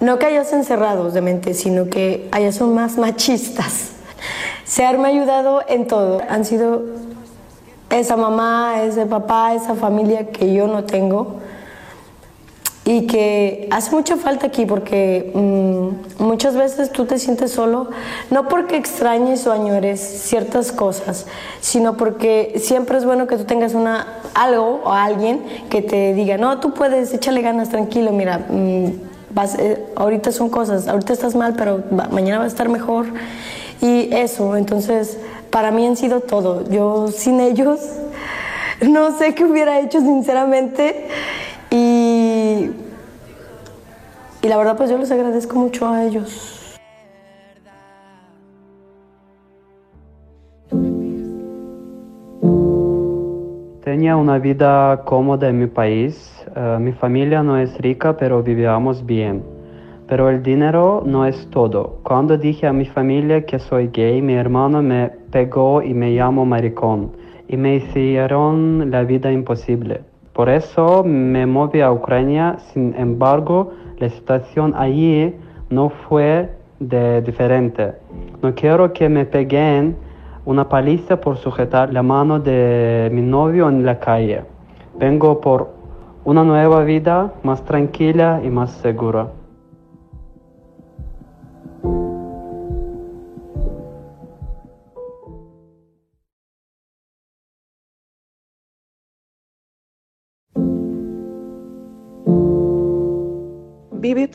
No 0.00 0.18
que 0.18 0.26
hayas 0.26 0.52
encerrados 0.52 1.14
de 1.14 1.20
mente, 1.20 1.54
sino 1.54 1.88
que 1.88 2.28
hayas 2.32 2.56
son 2.56 2.74
más 2.74 2.98
machistas. 2.98 3.90
Se 4.64 4.84
han 4.84 5.04
ayudado 5.04 5.62
en 5.68 5.86
todo. 5.86 6.20
Han 6.28 6.44
sido 6.44 6.82
esa 7.90 8.16
mamá, 8.16 8.82
ese 8.82 9.06
papá, 9.06 9.54
esa 9.54 9.74
familia 9.74 10.28
que 10.28 10.52
yo 10.52 10.66
no 10.66 10.84
tengo 10.84 11.40
y 12.84 13.06
que 13.06 13.68
hace 13.70 13.94
mucha 13.94 14.16
falta 14.16 14.46
aquí 14.46 14.64
porque 14.64 15.30
mm, 15.34 16.24
muchas 16.24 16.56
veces 16.56 16.90
tú 16.90 17.04
te 17.04 17.18
sientes 17.18 17.52
solo, 17.52 17.90
no 18.30 18.48
porque 18.48 18.76
extrañes 18.76 19.46
o 19.46 19.52
añores 19.52 20.00
ciertas 20.00 20.72
cosas, 20.72 21.26
sino 21.60 21.96
porque 21.96 22.54
siempre 22.56 22.98
es 22.98 23.04
bueno 23.04 23.26
que 23.26 23.36
tú 23.36 23.44
tengas 23.44 23.74
una, 23.74 24.06
algo 24.34 24.80
o 24.84 24.92
alguien 24.92 25.44
que 25.68 25.82
te 25.82 26.14
diga, 26.14 26.38
no, 26.38 26.58
tú 26.58 26.72
puedes, 26.72 27.12
échale 27.12 27.42
ganas, 27.42 27.68
tranquilo, 27.68 28.12
mira, 28.12 28.46
mm, 28.48 28.86
vas, 29.34 29.56
eh, 29.58 29.86
ahorita 29.94 30.32
son 30.32 30.48
cosas, 30.48 30.88
ahorita 30.88 31.12
estás 31.12 31.34
mal, 31.34 31.54
pero 31.56 31.84
mañana 32.10 32.38
va 32.38 32.44
a 32.44 32.48
estar 32.48 32.68
mejor. 32.68 33.06
Y 33.82 34.12
eso, 34.14 34.56
entonces, 34.56 35.16
para 35.50 35.70
mí 35.70 35.86
han 35.86 35.96
sido 35.96 36.20
todo. 36.20 36.68
Yo 36.70 37.08
sin 37.08 37.40
ellos 37.40 37.80
no 38.88 39.12
sé 39.12 39.34
qué 39.34 39.44
hubiera 39.44 39.80
hecho 39.80 40.00
sinceramente. 40.00 41.06
Y, 41.70 42.70
y 44.42 44.48
la 44.48 44.56
verdad 44.56 44.76
pues 44.76 44.90
yo 44.90 44.98
les 44.98 45.10
agradezco 45.10 45.56
mucho 45.56 45.86
a 45.88 46.04
ellos. 46.04 46.56
Tenía 53.84 54.16
una 54.16 54.38
vida 54.38 55.02
cómoda 55.04 55.48
en 55.48 55.58
mi 55.58 55.66
país. 55.66 56.32
Uh, 56.54 56.78
mi 56.78 56.92
familia 56.92 57.42
no 57.42 57.58
es 57.58 57.76
rica, 57.78 58.16
pero 58.16 58.42
vivíamos 58.42 59.04
bien. 59.04 59.42
Pero 60.10 60.28
el 60.28 60.42
dinero 60.42 61.04
no 61.06 61.24
es 61.24 61.48
todo. 61.50 62.00
Cuando 62.02 62.36
dije 62.36 62.66
a 62.66 62.72
mi 62.72 62.84
familia 62.84 63.46
que 63.46 63.60
soy 63.60 63.90
gay, 63.92 64.20
mi 64.20 64.32
hermano 64.32 64.82
me 64.82 65.08
pegó 65.30 65.82
y 65.82 65.94
me 65.94 66.12
llamó 66.12 66.44
maricón. 66.44 67.12
Y 67.46 67.56
me 67.56 67.76
hicieron 67.76 68.90
la 68.90 69.04
vida 69.04 69.30
imposible. 69.30 70.00
Por 70.32 70.48
eso 70.48 71.04
me 71.04 71.46
moví 71.46 71.80
a 71.80 71.92
Ucrania, 71.92 72.56
sin 72.72 72.92
embargo, 72.96 73.70
la 73.98 74.08
situación 74.08 74.74
allí 74.76 75.32
no 75.68 75.90
fue 75.90 76.50
de 76.80 77.22
diferente. 77.22 77.92
No 78.42 78.52
quiero 78.56 78.92
que 78.92 79.08
me 79.08 79.26
peguen 79.26 79.94
una 80.44 80.68
paliza 80.68 81.20
por 81.20 81.36
sujetar 81.36 81.92
la 81.92 82.02
mano 82.02 82.40
de 82.40 83.10
mi 83.12 83.22
novio 83.22 83.68
en 83.68 83.86
la 83.86 84.00
calle. 84.00 84.42
Vengo 84.98 85.40
por 85.40 85.70
una 86.24 86.42
nueva 86.42 86.82
vida 86.82 87.32
más 87.44 87.64
tranquila 87.64 88.40
y 88.42 88.50
más 88.50 88.72
segura. 88.72 89.28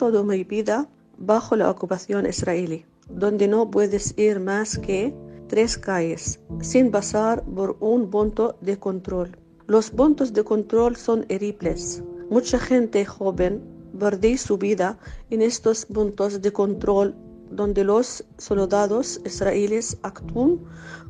Toda 0.06 0.22
mi 0.22 0.44
vida 0.44 0.88
bajo 1.18 1.56
la 1.56 1.68
ocupación 1.68 2.26
israelí. 2.26 2.84
donde 3.08 3.48
no 3.48 3.68
puedes 3.70 4.14
ir 4.16 4.38
más 4.38 4.78
que 4.78 5.12
tres 5.48 5.76
calles 5.76 6.38
sin 6.60 6.92
pasar 6.92 7.42
por 7.56 7.76
un 7.80 8.08
punto 8.08 8.56
de 8.60 8.76
control. 8.78 9.28
Los 9.66 9.90
puntos 9.90 10.32
de 10.32 10.44
control 10.44 10.94
son 10.96 11.26
horribles. 11.30 12.04
Mucha 12.30 12.58
gente 12.58 13.04
joven 13.04 13.62
perdió 13.98 14.38
su 14.38 14.58
vida 14.58 14.96
en 15.30 15.42
estos 15.42 15.86
puntos 15.86 16.40
de 16.40 16.52
control 16.52 17.14
donde 17.50 17.82
los 17.82 18.24
soldados 18.38 19.20
israelíes 19.24 19.98
actúan 20.02 20.60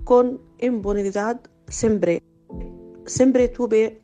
con 0.05 0.41
impunidad 0.59 1.39
siempre. 1.69 2.23
Siempre 3.05 3.49
tuve 3.49 4.01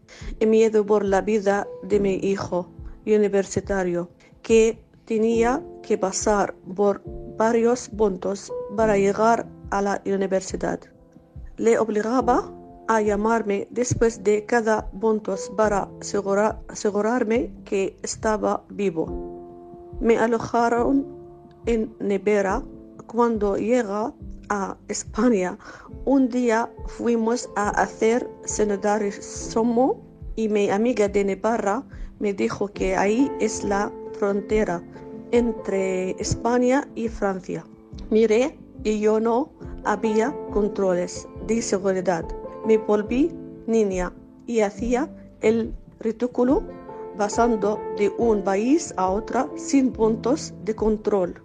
miedo 0.47 0.85
por 0.85 1.03
la 1.03 1.23
vida 1.23 1.67
de 1.83 1.99
mi 1.99 2.15
hijo 2.33 2.69
universitario, 3.07 4.09
que 4.43 4.83
tenía 5.05 5.63
que 5.83 5.99
pasar 5.99 6.55
por 6.75 7.03
varios 7.37 7.89
puntos 7.89 8.53
para 8.77 8.97
llegar 8.97 9.47
a 9.71 9.83
la 9.83 10.03
universidad. 10.07 10.81
Le 11.57 11.79
obligaba 11.79 12.53
a 12.89 13.01
llamarme 13.01 13.69
después 13.71 14.23
de 14.23 14.45
cada 14.45 14.91
punto 14.91 15.35
para 15.57 15.89
asegurarme 16.69 17.53
que 17.65 17.97
estaba 18.03 18.65
vivo. 18.69 19.07
Me 20.01 20.19
alojaron 20.19 21.07
en 21.67 21.95
Nevera 22.01 22.63
cuando 23.07 23.57
llega 23.57 24.13
a 24.49 24.77
España. 24.89 25.59
Un 26.05 26.29
día 26.29 26.71
fuimos 26.87 27.49
a 27.57 27.71
hacer 27.71 28.29
somo 29.21 30.03
y 30.37 30.49
mi 30.49 30.71
amiga 30.71 31.09
de 31.09 31.25
Nevarra 31.25 31.85
me 32.23 32.33
dijo 32.33 32.69
que 32.69 32.97
ahí 32.97 33.31
es 33.41 33.65
la 33.65 33.93
frontera 34.13 34.81
entre 35.33 36.13
España 36.13 36.89
y 36.95 37.09
Francia. 37.09 37.67
Miré 38.11 38.57
y 38.85 39.01
yo 39.01 39.19
no 39.19 39.51
había 39.85 40.35
controles 40.53 41.29
de 41.49 41.61
seguridad. 41.61 42.25
Me 42.65 42.79
volví 42.79 43.33
niña 43.67 44.15
y 44.47 44.61
hacía 44.61 45.11
el 45.41 45.75
ridículo 45.99 46.63
pasando 47.19 47.81
de 47.99 48.11
un 48.19 48.45
país 48.45 48.95
a 48.97 49.11
otro 49.11 49.53
sin 49.57 49.91
puntos 49.91 50.55
de 50.65 50.77
control. 50.77 51.43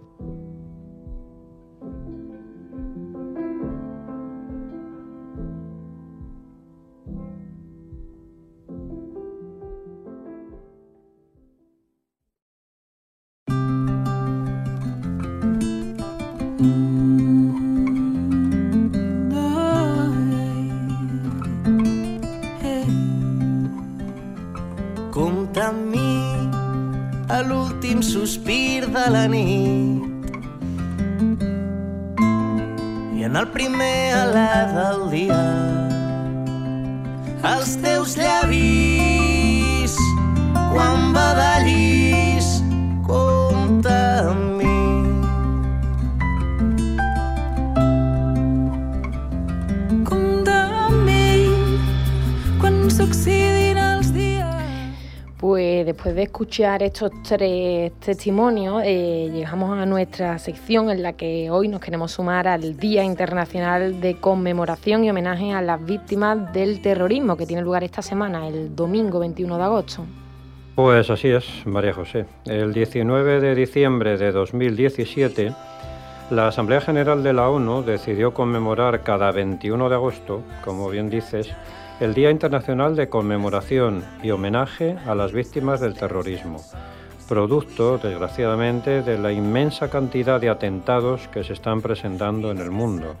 De 56.18 56.24
escuchar 56.24 56.82
estos 56.82 57.12
tres 57.22 57.92
testimonios, 58.00 58.82
eh, 58.84 59.30
llegamos 59.32 59.78
a 59.78 59.86
nuestra 59.86 60.36
sección 60.40 60.90
en 60.90 61.00
la 61.00 61.12
que 61.12 61.48
hoy 61.48 61.68
nos 61.68 61.80
queremos 61.80 62.10
sumar 62.10 62.48
al 62.48 62.76
Día 62.76 63.04
Internacional 63.04 64.00
de 64.00 64.16
Conmemoración 64.16 65.04
y 65.04 65.10
Homenaje 65.10 65.52
a 65.52 65.62
las 65.62 65.84
Víctimas 65.86 66.52
del 66.52 66.82
Terrorismo, 66.82 67.36
que 67.36 67.46
tiene 67.46 67.62
lugar 67.62 67.84
esta 67.84 68.02
semana, 68.02 68.48
el 68.48 68.74
domingo 68.74 69.20
21 69.20 69.58
de 69.58 69.62
agosto. 69.62 70.04
Pues 70.74 71.08
así 71.08 71.28
es, 71.28 71.44
María 71.64 71.92
José. 71.92 72.26
El 72.46 72.72
19 72.74 73.40
de 73.40 73.54
diciembre 73.54 74.18
de 74.18 74.32
2017, 74.32 75.52
la 76.32 76.48
Asamblea 76.48 76.80
General 76.80 77.22
de 77.22 77.32
la 77.32 77.48
ONU 77.48 77.84
decidió 77.84 78.34
conmemorar 78.34 79.04
cada 79.04 79.30
21 79.30 79.88
de 79.88 79.94
agosto, 79.94 80.42
como 80.64 80.90
bien 80.90 81.10
dices, 81.10 81.48
el 82.00 82.14
Día 82.14 82.30
Internacional 82.30 82.94
de 82.94 83.08
Conmemoración 83.08 84.04
y 84.22 84.30
Homenaje 84.30 84.96
a 85.04 85.16
las 85.16 85.32
Víctimas 85.32 85.80
del 85.80 85.94
Terrorismo, 85.94 86.62
producto, 87.28 87.98
desgraciadamente, 87.98 89.02
de 89.02 89.18
la 89.18 89.32
inmensa 89.32 89.90
cantidad 89.90 90.40
de 90.40 90.48
atentados 90.48 91.26
que 91.28 91.42
se 91.42 91.54
están 91.54 91.82
presentando 91.82 92.52
en 92.52 92.58
el 92.58 92.70
mundo. 92.70 93.16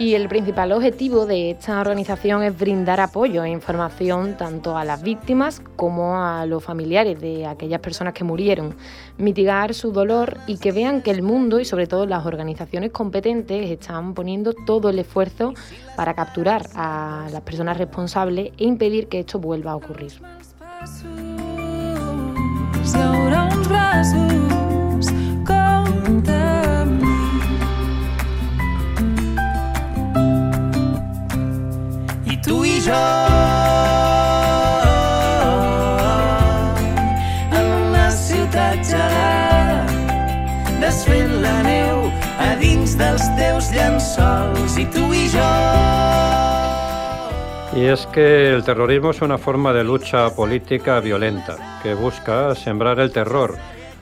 Y 0.00 0.14
el 0.14 0.30
principal 0.30 0.72
objetivo 0.72 1.26
de 1.26 1.50
esta 1.50 1.78
organización 1.78 2.42
es 2.42 2.58
brindar 2.58 3.00
apoyo 3.00 3.44
e 3.44 3.50
información 3.50 4.34
tanto 4.34 4.78
a 4.78 4.82
las 4.82 5.02
víctimas 5.02 5.60
como 5.76 6.16
a 6.16 6.46
los 6.46 6.64
familiares 6.64 7.20
de 7.20 7.44
aquellas 7.44 7.80
personas 7.80 8.14
que 8.14 8.24
murieron, 8.24 8.74
mitigar 9.18 9.74
su 9.74 9.92
dolor 9.92 10.38
y 10.46 10.56
que 10.56 10.72
vean 10.72 11.02
que 11.02 11.10
el 11.10 11.20
mundo 11.20 11.60
y 11.60 11.66
sobre 11.66 11.86
todo 11.86 12.06
las 12.06 12.24
organizaciones 12.24 12.92
competentes 12.92 13.70
están 13.70 14.14
poniendo 14.14 14.54
todo 14.54 14.88
el 14.88 15.00
esfuerzo 15.00 15.52
para 15.98 16.14
capturar 16.14 16.66
a 16.74 17.26
las 17.30 17.42
personas 17.42 17.76
responsables 17.76 18.52
e 18.56 18.64
impedir 18.64 19.06
que 19.06 19.20
esto 19.20 19.38
vuelva 19.38 19.72
a 19.72 19.76
ocurrir. 19.76 20.12
Tu 32.42 32.64
i 32.64 32.80
jo. 32.80 33.00
En 37.52 37.66
una 37.66 38.10
ciutat 38.10 38.84
gelada 38.86 39.84
desfent 40.80 41.36
la 41.44 41.56
neu 41.66 42.06
a 42.40 42.54
dins 42.60 42.96
dels 43.00 43.26
teus 43.38 43.70
llençols 43.74 44.78
i 44.80 44.86
tu 44.94 45.04
i 45.12 45.26
jo. 45.32 45.50
Y 47.72 47.86
es 47.86 48.06
que 48.06 48.52
el 48.52 48.64
terrorismo 48.64 49.10
es 49.12 49.22
una 49.22 49.38
forma 49.38 49.72
de 49.72 49.84
lucha 49.84 50.34
política 50.34 50.98
violenta 51.00 51.80
que 51.82 51.94
busca 51.94 52.54
sembrar 52.54 52.98
el 52.98 53.12
terror, 53.12 53.56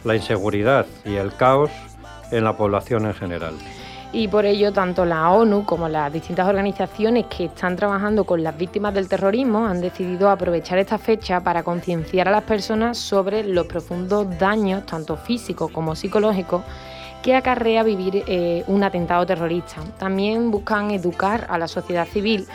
la 0.04 0.16
inseguridad 0.16 0.86
y 1.04 1.16
el 1.16 1.34
caos 1.34 1.70
en 2.30 2.44
la 2.44 2.56
población 2.56 3.06
en 3.06 3.14
general 3.14 3.54
y 4.12 4.26
por 4.28 4.46
ello 4.46 4.72
tanto 4.72 5.04
la 5.04 5.30
ONU 5.30 5.64
como 5.66 5.88
las 5.88 6.12
distintas 6.12 6.48
organizaciones 6.48 7.26
que 7.26 7.46
están 7.46 7.76
trabajando 7.76 8.24
con 8.24 8.42
las 8.42 8.56
víctimas 8.56 8.94
del 8.94 9.08
terrorismo 9.08 9.66
han 9.66 9.80
decidido 9.80 10.30
aprovechar 10.30 10.78
esta 10.78 10.96
fecha 10.96 11.40
para 11.40 11.62
concienciar 11.62 12.26
a 12.28 12.30
las 12.30 12.44
personas 12.44 12.96
sobre 12.96 13.44
los 13.44 13.66
profundos 13.66 14.26
daños, 14.38 14.86
tanto 14.86 15.16
físicos 15.16 15.70
como 15.70 15.94
psicológicos, 15.94 16.62
que 17.22 17.34
acarrea 17.34 17.82
vivir 17.82 18.24
eh, 18.26 18.64
un 18.68 18.82
atentado 18.82 19.26
terrorista. 19.26 19.82
También 19.98 20.50
buscan 20.50 20.90
educar 20.90 21.46
a 21.50 21.58
la 21.58 21.68
sociedad 21.68 22.06
civil 22.06 22.46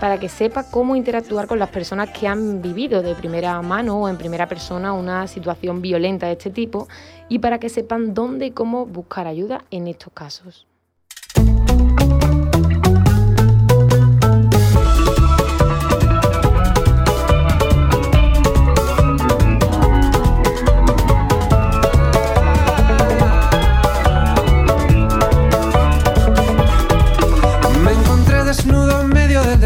para 0.00 0.18
que 0.18 0.28
sepa 0.28 0.64
cómo 0.70 0.96
interactuar 0.96 1.46
con 1.46 1.58
las 1.58 1.68
personas 1.68 2.10
que 2.10 2.26
han 2.26 2.62
vivido 2.62 3.02
de 3.02 3.14
primera 3.14 3.60
mano 3.60 4.00
o 4.00 4.08
en 4.08 4.16
primera 4.16 4.48
persona 4.48 4.92
una 4.92 5.26
situación 5.26 5.82
violenta 5.82 6.26
de 6.26 6.32
este 6.32 6.50
tipo 6.50 6.88
y 7.28 7.40
para 7.40 7.58
que 7.58 7.68
sepan 7.68 8.14
dónde 8.14 8.46
y 8.46 8.50
cómo 8.52 8.86
buscar 8.86 9.26
ayuda 9.26 9.64
en 9.70 9.88
estos 9.88 10.12
casos. 10.12 10.66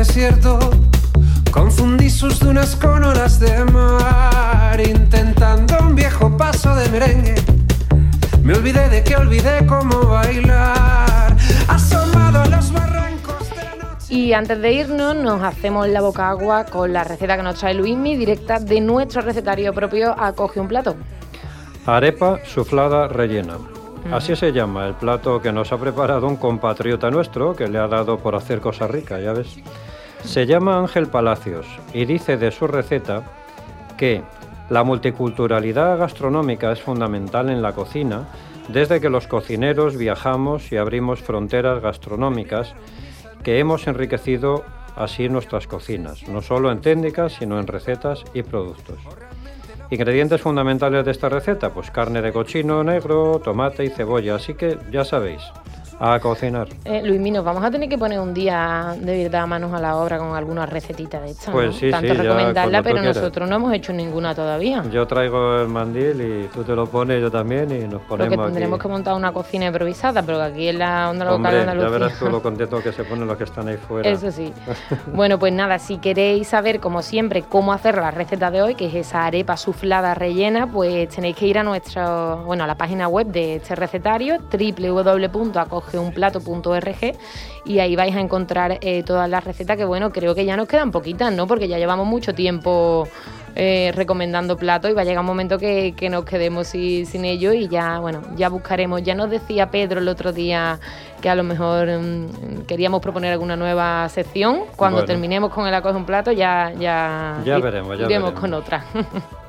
Desierto, 0.06 0.58
confundí 1.50 2.08
sus 2.08 2.38
dunas 2.38 2.76
con 2.76 3.02
olas 3.02 3.40
de 3.40 3.64
mar, 3.64 4.80
intentando 4.80 5.78
un 5.80 5.94
viejo 5.94 6.36
paso 6.36 6.74
de 6.76 6.88
merengue. 6.90 7.34
Me 8.42 8.54
olvidé 8.54 8.88
de 8.88 9.02
que 9.02 9.16
olvidé 9.16 9.66
cómo 9.66 10.06
bailar. 10.06 11.36
Asomado 11.66 12.42
a 12.42 12.46
los 12.46 12.72
barrancos 12.72 13.50
de 13.50 13.78
noche. 13.78 14.14
Y 14.14 14.32
antes 14.32 14.62
de 14.62 14.72
irnos, 14.72 15.16
nos 15.16 15.42
hacemos 15.42 15.88
la 15.88 16.00
boca 16.00 16.30
agua 16.30 16.64
con 16.64 16.92
la 16.92 17.02
receta 17.02 17.36
que 17.36 17.42
nos 17.42 17.58
trae 17.58 17.74
Luismi, 17.74 18.16
directa 18.16 18.60
de 18.60 18.80
nuestro 18.80 19.22
recetario 19.22 19.74
propio 19.74 20.14
Acoge 20.16 20.60
un 20.60 20.68
plato. 20.68 20.94
Arepa 21.84 22.38
suflada 22.44 23.08
rellena. 23.08 23.58
Así 24.12 24.36
se 24.36 24.52
llama 24.52 24.86
el 24.86 24.94
plato 24.94 25.42
que 25.42 25.50
nos 25.50 25.72
ha 25.72 25.78
preparado 25.78 26.28
un 26.28 26.36
compatriota 26.36 27.10
nuestro 27.10 27.56
que 27.56 27.66
le 27.66 27.78
ha 27.78 27.88
dado 27.88 28.18
por 28.18 28.36
hacer 28.36 28.60
cosas 28.60 28.88
ricas, 28.88 29.20
ya 29.20 29.32
ves. 29.32 29.58
Se 30.24 30.46
llama 30.46 30.78
Ángel 30.78 31.06
Palacios 31.06 31.66
y 31.92 32.04
dice 32.04 32.36
de 32.36 32.50
su 32.50 32.66
receta 32.66 33.22
que 33.96 34.22
la 34.68 34.82
multiculturalidad 34.82 35.98
gastronómica 35.98 36.72
es 36.72 36.82
fundamental 36.82 37.48
en 37.50 37.62
la 37.62 37.72
cocina 37.72 38.26
desde 38.68 39.00
que 39.00 39.10
los 39.10 39.28
cocineros 39.28 39.96
viajamos 39.96 40.72
y 40.72 40.76
abrimos 40.76 41.20
fronteras 41.20 41.80
gastronómicas 41.80 42.74
que 43.44 43.60
hemos 43.60 43.86
enriquecido 43.86 44.64
así 44.96 45.28
nuestras 45.28 45.66
cocinas, 45.66 46.26
no 46.26 46.42
solo 46.42 46.72
en 46.72 46.80
técnicas, 46.80 47.34
sino 47.34 47.60
en 47.60 47.66
recetas 47.66 48.24
y 48.34 48.42
productos. 48.42 48.98
Ingredientes 49.90 50.40
fundamentales 50.40 51.04
de 51.04 51.12
esta 51.12 51.28
receta, 51.28 51.72
pues 51.72 51.92
carne 51.92 52.20
de 52.22 52.32
cochino 52.32 52.82
negro, 52.82 53.40
tomate 53.44 53.84
y 53.84 53.90
cebolla, 53.90 54.34
así 54.34 54.54
que 54.54 54.78
ya 54.90 55.04
sabéis, 55.04 55.42
a 55.98 56.18
cocinar. 56.20 56.68
Eh, 56.84 57.02
Luis 57.04 57.20
nos 57.32 57.44
vamos 57.44 57.64
a 57.64 57.70
tener 57.70 57.88
que 57.88 57.98
poner 57.98 58.20
un 58.20 58.34
día 58.34 58.94
de 58.98 59.24
verdad 59.24 59.46
manos 59.46 59.72
a 59.72 59.80
la 59.80 59.96
obra 59.96 60.18
con 60.18 60.34
alguna 60.34 60.66
recetita 60.66 61.20
de 61.20 61.30
esta. 61.30 61.52
Pues 61.52 61.76
sí, 61.76 61.90
Tanto 61.90 62.14
sí, 62.14 62.20
recomendarla, 62.20 62.82
pero 62.82 63.02
nosotros 63.02 63.48
no 63.48 63.56
hemos 63.56 63.72
hecho 63.72 63.92
ninguna 63.92 64.34
todavía. 64.34 64.82
Yo 64.90 65.06
traigo 65.06 65.60
el 65.60 65.68
mandil 65.68 66.20
y 66.20 66.48
tú 66.48 66.64
te 66.64 66.74
lo 66.74 66.86
pones, 66.86 67.20
yo 67.20 67.30
también, 67.30 67.70
y 67.70 67.86
nos 67.86 68.02
ponemos. 68.02 68.34
Porque 68.34 68.36
tendremos 68.36 68.78
que 68.78 68.88
montar 68.88 69.14
una 69.14 69.32
cocina 69.32 69.66
improvisada, 69.66 70.22
pero 70.22 70.40
aquí 70.42 70.68
en 70.68 70.78
la 70.78 71.10
onda 71.10 71.24
local 71.24 71.36
Hombre, 71.36 71.54
de 71.54 71.60
Andalucía. 71.60 71.88
Ya 71.88 71.92
verás 71.92 72.18
tú 72.18 72.28
lo 72.28 72.42
contento 72.46 72.82
que 72.82 72.92
se 72.92 73.04
ponen 73.04 73.26
los 73.26 73.36
que 73.36 73.44
están 73.44 73.68
ahí 73.68 73.76
fuera. 73.76 74.08
Eso 74.08 74.30
sí. 74.30 74.52
bueno, 75.14 75.38
pues 75.38 75.52
nada, 75.52 75.78
si 75.78 75.98
queréis 75.98 76.48
saber, 76.48 76.80
como 76.80 77.02
siempre, 77.02 77.42
cómo 77.42 77.72
hacer 77.72 77.96
la 77.96 78.10
receta 78.10 78.50
de 78.50 78.62
hoy, 78.62 78.74
que 78.74 78.86
es 78.86 78.94
esa 78.94 79.26
arepa 79.26 79.56
suflada 79.56 80.14
rellena, 80.14 80.70
pues 80.70 81.08
tenéis 81.08 81.36
que 81.36 81.46
ir 81.46 81.58
a 81.58 81.62
nuestro, 81.62 82.42
bueno, 82.44 82.64
a 82.64 82.66
la 82.66 82.76
página 82.76 83.08
web 83.08 83.26
de 83.26 83.56
este 83.56 83.74
recetario, 83.74 84.38
www.acogeunplato.org 85.92 87.16
y 87.64 87.78
ahí 87.80 87.96
vais 87.96 88.14
a 88.14 88.20
encontrar 88.20 88.78
eh, 88.80 89.02
todas 89.02 89.28
las 89.28 89.44
recetas 89.44 89.76
que, 89.76 89.84
bueno, 89.84 90.10
creo 90.10 90.34
que 90.34 90.44
ya 90.44 90.56
nos 90.56 90.68
quedan 90.68 90.90
poquitas, 90.92 91.32
¿no? 91.32 91.46
Porque 91.46 91.68
ya 91.68 91.78
llevamos 91.78 92.06
mucho 92.06 92.34
tiempo 92.34 93.08
eh, 93.56 93.90
recomendando 93.94 94.56
platos 94.56 94.90
y 94.90 94.94
va 94.94 95.00
a 95.02 95.04
llegar 95.04 95.20
un 95.20 95.26
momento 95.26 95.58
que, 95.58 95.94
que 95.96 96.10
nos 96.10 96.24
quedemos 96.24 96.68
sin, 96.68 97.06
sin 97.06 97.24
ello 97.24 97.52
y 97.52 97.68
ya, 97.68 97.98
bueno, 97.98 98.22
ya 98.36 98.48
buscaremos. 98.50 99.02
Ya 99.02 99.14
nos 99.14 99.30
decía 99.30 99.70
Pedro 99.70 100.00
el 100.00 100.08
otro 100.08 100.32
día 100.32 100.78
que 101.20 101.28
a 101.30 101.34
lo 101.34 101.42
mejor 101.42 101.88
mm, 101.88 102.66
queríamos 102.66 103.00
proponer 103.00 103.32
alguna 103.32 103.56
nueva 103.56 104.08
sección. 104.10 104.60
Cuando 104.76 104.98
Bueno. 104.98 105.06
terminemos 105.06 105.52
con 105.52 105.66
el 105.66 105.74
acoge 105.74 105.96
un 105.96 106.04
plato 106.06 106.30
ya, 106.32 106.72
ya, 106.78 107.40
veremos, 107.44 107.98
ya 107.98 108.04
iremos 108.04 108.08
veremos. 108.08 108.32
con 108.32 108.54
otra. 108.54 108.84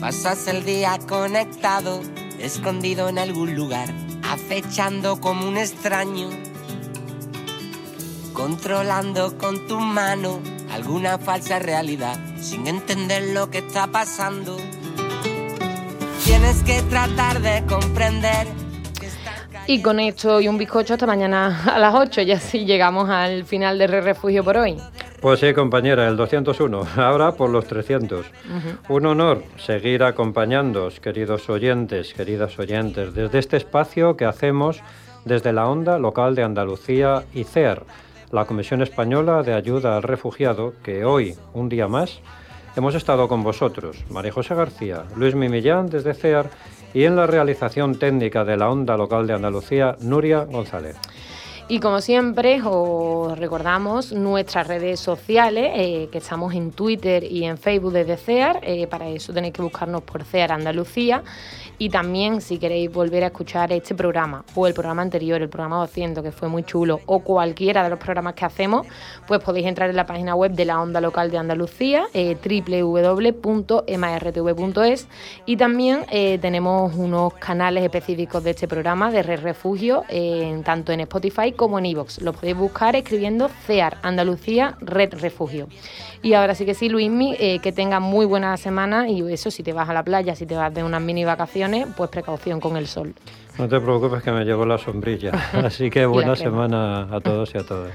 Pasas 0.00 0.48
el 0.48 0.64
día 0.64 0.98
conectado, 1.06 2.00
escondido 2.38 3.10
en 3.10 3.18
algún 3.18 3.54
lugar, 3.54 3.86
acechando 4.22 5.20
como 5.20 5.46
un 5.46 5.58
extraño, 5.58 6.30
controlando 8.32 9.36
con 9.36 9.66
tu 9.68 9.78
mano 9.78 10.40
alguna 10.72 11.18
falsa 11.18 11.58
realidad, 11.58 12.18
sin 12.40 12.66
entender 12.66 13.34
lo 13.34 13.50
que 13.50 13.58
está 13.58 13.88
pasando. 13.88 14.56
Tienes 16.24 16.62
que 16.62 16.80
tratar 16.88 17.42
de 17.42 17.66
comprender. 17.66 18.48
y 19.66 19.82
con 19.82 20.00
esto 20.00 20.40
y 20.40 20.48
un 20.48 20.56
bizcocho 20.56 20.94
hasta 20.94 21.06
mañana 21.06 21.62
a 21.66 21.78
las 21.78 21.94
8, 21.94 22.22
ya 22.22 22.36
así 22.36 22.64
llegamos 22.64 23.10
al 23.10 23.44
final 23.44 23.78
de 23.78 23.86
Re 23.86 24.00
Refugio 24.00 24.42
por 24.42 24.56
hoy. 24.56 24.78
Pues 25.20 25.40
sí, 25.40 25.52
compañera, 25.52 26.08
el 26.08 26.16
201. 26.16 26.86
Ahora 26.96 27.32
por 27.32 27.50
los 27.50 27.66
300. 27.66 28.26
Ujú. 28.26 28.94
Un 28.94 29.06
honor 29.06 29.42
seguir 29.58 30.02
acompañándoos, 30.02 30.98
queridos 30.98 31.50
oyentes, 31.50 32.14
queridas 32.14 32.58
oyentes, 32.58 33.12
desde 33.14 33.38
este 33.38 33.58
espacio 33.58 34.16
que 34.16 34.24
hacemos 34.24 34.80
desde 35.26 35.52
la 35.52 35.68
onda 35.68 35.98
local 35.98 36.34
de 36.34 36.42
Andalucía 36.42 37.24
y 37.34 37.44
CEAR, 37.44 37.84
la 38.32 38.46
Comisión 38.46 38.80
Española 38.80 39.42
de 39.42 39.52
Ayuda 39.52 39.96
al 39.96 40.02
Refugiado, 40.02 40.72
que 40.82 41.04
hoy, 41.04 41.34
un 41.52 41.68
día 41.68 41.86
más, 41.86 42.20
hemos 42.74 42.94
estado 42.94 43.28
con 43.28 43.42
vosotros, 43.42 44.02
María 44.08 44.32
José 44.32 44.54
García, 44.54 45.04
Luis 45.16 45.34
Mimillán 45.34 45.90
desde 45.90 46.14
CEAR 46.14 46.48
y 46.94 47.04
en 47.04 47.16
la 47.16 47.26
realización 47.26 47.96
técnica 47.98 48.44
de 48.44 48.56
la 48.56 48.70
onda 48.70 48.96
local 48.96 49.26
de 49.26 49.34
Andalucía, 49.34 49.96
Nuria 50.00 50.44
González. 50.44 50.96
Y 51.70 51.78
como 51.78 52.00
siempre, 52.00 52.60
os 52.64 53.38
recordamos 53.38 54.10
nuestras 54.10 54.66
redes 54.66 54.98
sociales, 54.98 55.70
eh, 55.76 56.08
que 56.10 56.18
estamos 56.18 56.52
en 56.52 56.72
Twitter 56.72 57.22
y 57.22 57.44
en 57.44 57.58
Facebook 57.58 57.92
desde 57.92 58.16
CEAR. 58.16 58.58
eh, 58.64 58.88
para 58.88 59.08
eso 59.08 59.32
tenéis 59.32 59.54
que 59.54 59.62
buscarnos 59.62 60.02
por 60.02 60.24
CEAR 60.24 60.50
Andalucía. 60.50 61.22
Y 61.82 61.88
también, 61.88 62.42
si 62.42 62.58
queréis 62.58 62.92
volver 62.92 63.24
a 63.24 63.28
escuchar 63.28 63.72
este 63.72 63.94
programa 63.94 64.44
o 64.54 64.66
el 64.66 64.74
programa 64.74 65.00
anterior, 65.00 65.40
el 65.40 65.48
programa 65.48 65.78
200, 65.78 66.22
que 66.22 66.30
fue 66.30 66.46
muy 66.46 66.62
chulo, 66.62 67.00
o 67.06 67.20
cualquiera 67.20 67.82
de 67.82 67.88
los 67.88 67.98
programas 67.98 68.34
que 68.34 68.44
hacemos, 68.44 68.86
pues 69.26 69.42
podéis 69.42 69.66
entrar 69.66 69.88
en 69.88 69.96
la 69.96 70.04
página 70.04 70.34
web 70.34 70.52
de 70.52 70.66
la 70.66 70.78
Onda 70.78 71.00
Local 71.00 71.30
de 71.30 71.38
Andalucía, 71.38 72.04
eh, 72.12 72.36
www.emartv.es. 72.36 75.08
Y 75.46 75.56
también 75.56 76.04
eh, 76.10 76.38
tenemos 76.42 76.94
unos 76.94 77.32
canales 77.32 77.82
específicos 77.82 78.44
de 78.44 78.50
este 78.50 78.68
programa 78.68 79.10
de 79.10 79.22
Red 79.22 79.40
Refugio, 79.40 80.04
eh, 80.10 80.60
tanto 80.66 80.92
en 80.92 81.00
Spotify 81.00 81.52
como 81.52 81.78
en 81.78 81.86
iVoox. 81.86 82.20
Lo 82.20 82.34
podéis 82.34 82.58
buscar 82.58 82.94
escribiendo 82.94 83.48
CEAR 83.48 83.96
Andalucía 84.02 84.76
Red 84.82 85.14
Refugio. 85.14 85.66
Y 86.22 86.34
ahora 86.34 86.54
sí 86.54 86.66
que 86.66 86.74
sí, 86.74 86.90
Luismi, 86.90 87.34
eh, 87.38 87.60
que 87.60 87.72
tengas 87.72 88.02
muy 88.02 88.26
buena 88.26 88.54
semana 88.58 89.08
y 89.08 89.22
eso, 89.32 89.50
si 89.50 89.62
te 89.62 89.72
vas 89.72 89.88
a 89.88 89.94
la 89.94 90.02
playa, 90.02 90.34
si 90.34 90.44
te 90.44 90.54
vas 90.54 90.74
de 90.74 90.84
unas 90.84 91.00
mini 91.00 91.24
vacaciones, 91.24 91.69
pues 91.96 92.10
precaución 92.10 92.60
con 92.60 92.76
el 92.76 92.86
sol. 92.86 93.14
No 93.58 93.68
te 93.68 93.80
preocupes 93.80 94.22
que 94.22 94.32
me 94.32 94.44
llevo 94.44 94.64
la 94.64 94.78
sombrilla. 94.78 95.32
Así 95.52 95.90
que 95.90 96.06
buena 96.06 96.36
semana 96.36 97.08
a 97.14 97.20
todos 97.20 97.54
y 97.54 97.58
a 97.58 97.64
todas. 97.64 97.92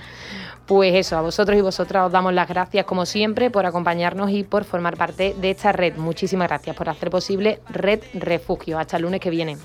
Pues 0.66 0.96
eso, 0.96 1.16
a 1.18 1.22
vosotros 1.22 1.58
y 1.58 1.62
vosotras 1.62 2.08
os 2.08 2.12
damos 2.12 2.34
las 2.34 2.48
gracias 2.48 2.86
como 2.86 3.06
siempre 3.06 3.52
por 3.52 3.66
acompañarnos 3.66 4.32
y 4.32 4.44
por 4.44 4.64
formar 4.64 4.98
parte 4.98 5.36
de 5.40 5.52
esta 5.52 5.72
red. 5.72 5.96
Muchísimas 5.96 6.48
gracias 6.48 6.76
por 6.76 6.90
hacer 6.90 7.12
posible 7.12 7.60
Red 7.70 8.02
Refugio. 8.16 8.80
Hasta 8.80 8.98
el 8.98 9.04
lunes 9.04 9.22
que 9.22 9.30
viene. 9.30 9.58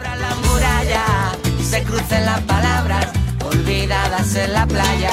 la 0.00 0.34
muralla 0.48 1.04
y 1.58 1.62
se 1.62 1.82
crucen 1.84 2.24
las 2.24 2.40
palabras 2.42 3.12
olvidadas 3.44 4.34
en 4.34 4.52
la 4.54 4.66
playa. 4.66 5.10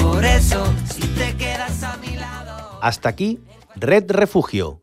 Por 0.00 0.24
eso, 0.24 0.64
si 0.90 1.06
te 1.08 1.36
quedas 1.36 1.82
a 1.82 1.96
mi 1.98 2.16
lado. 2.16 2.78
Hasta 2.80 3.10
aquí, 3.10 3.40
Red 3.76 4.10
Refugio, 4.10 4.82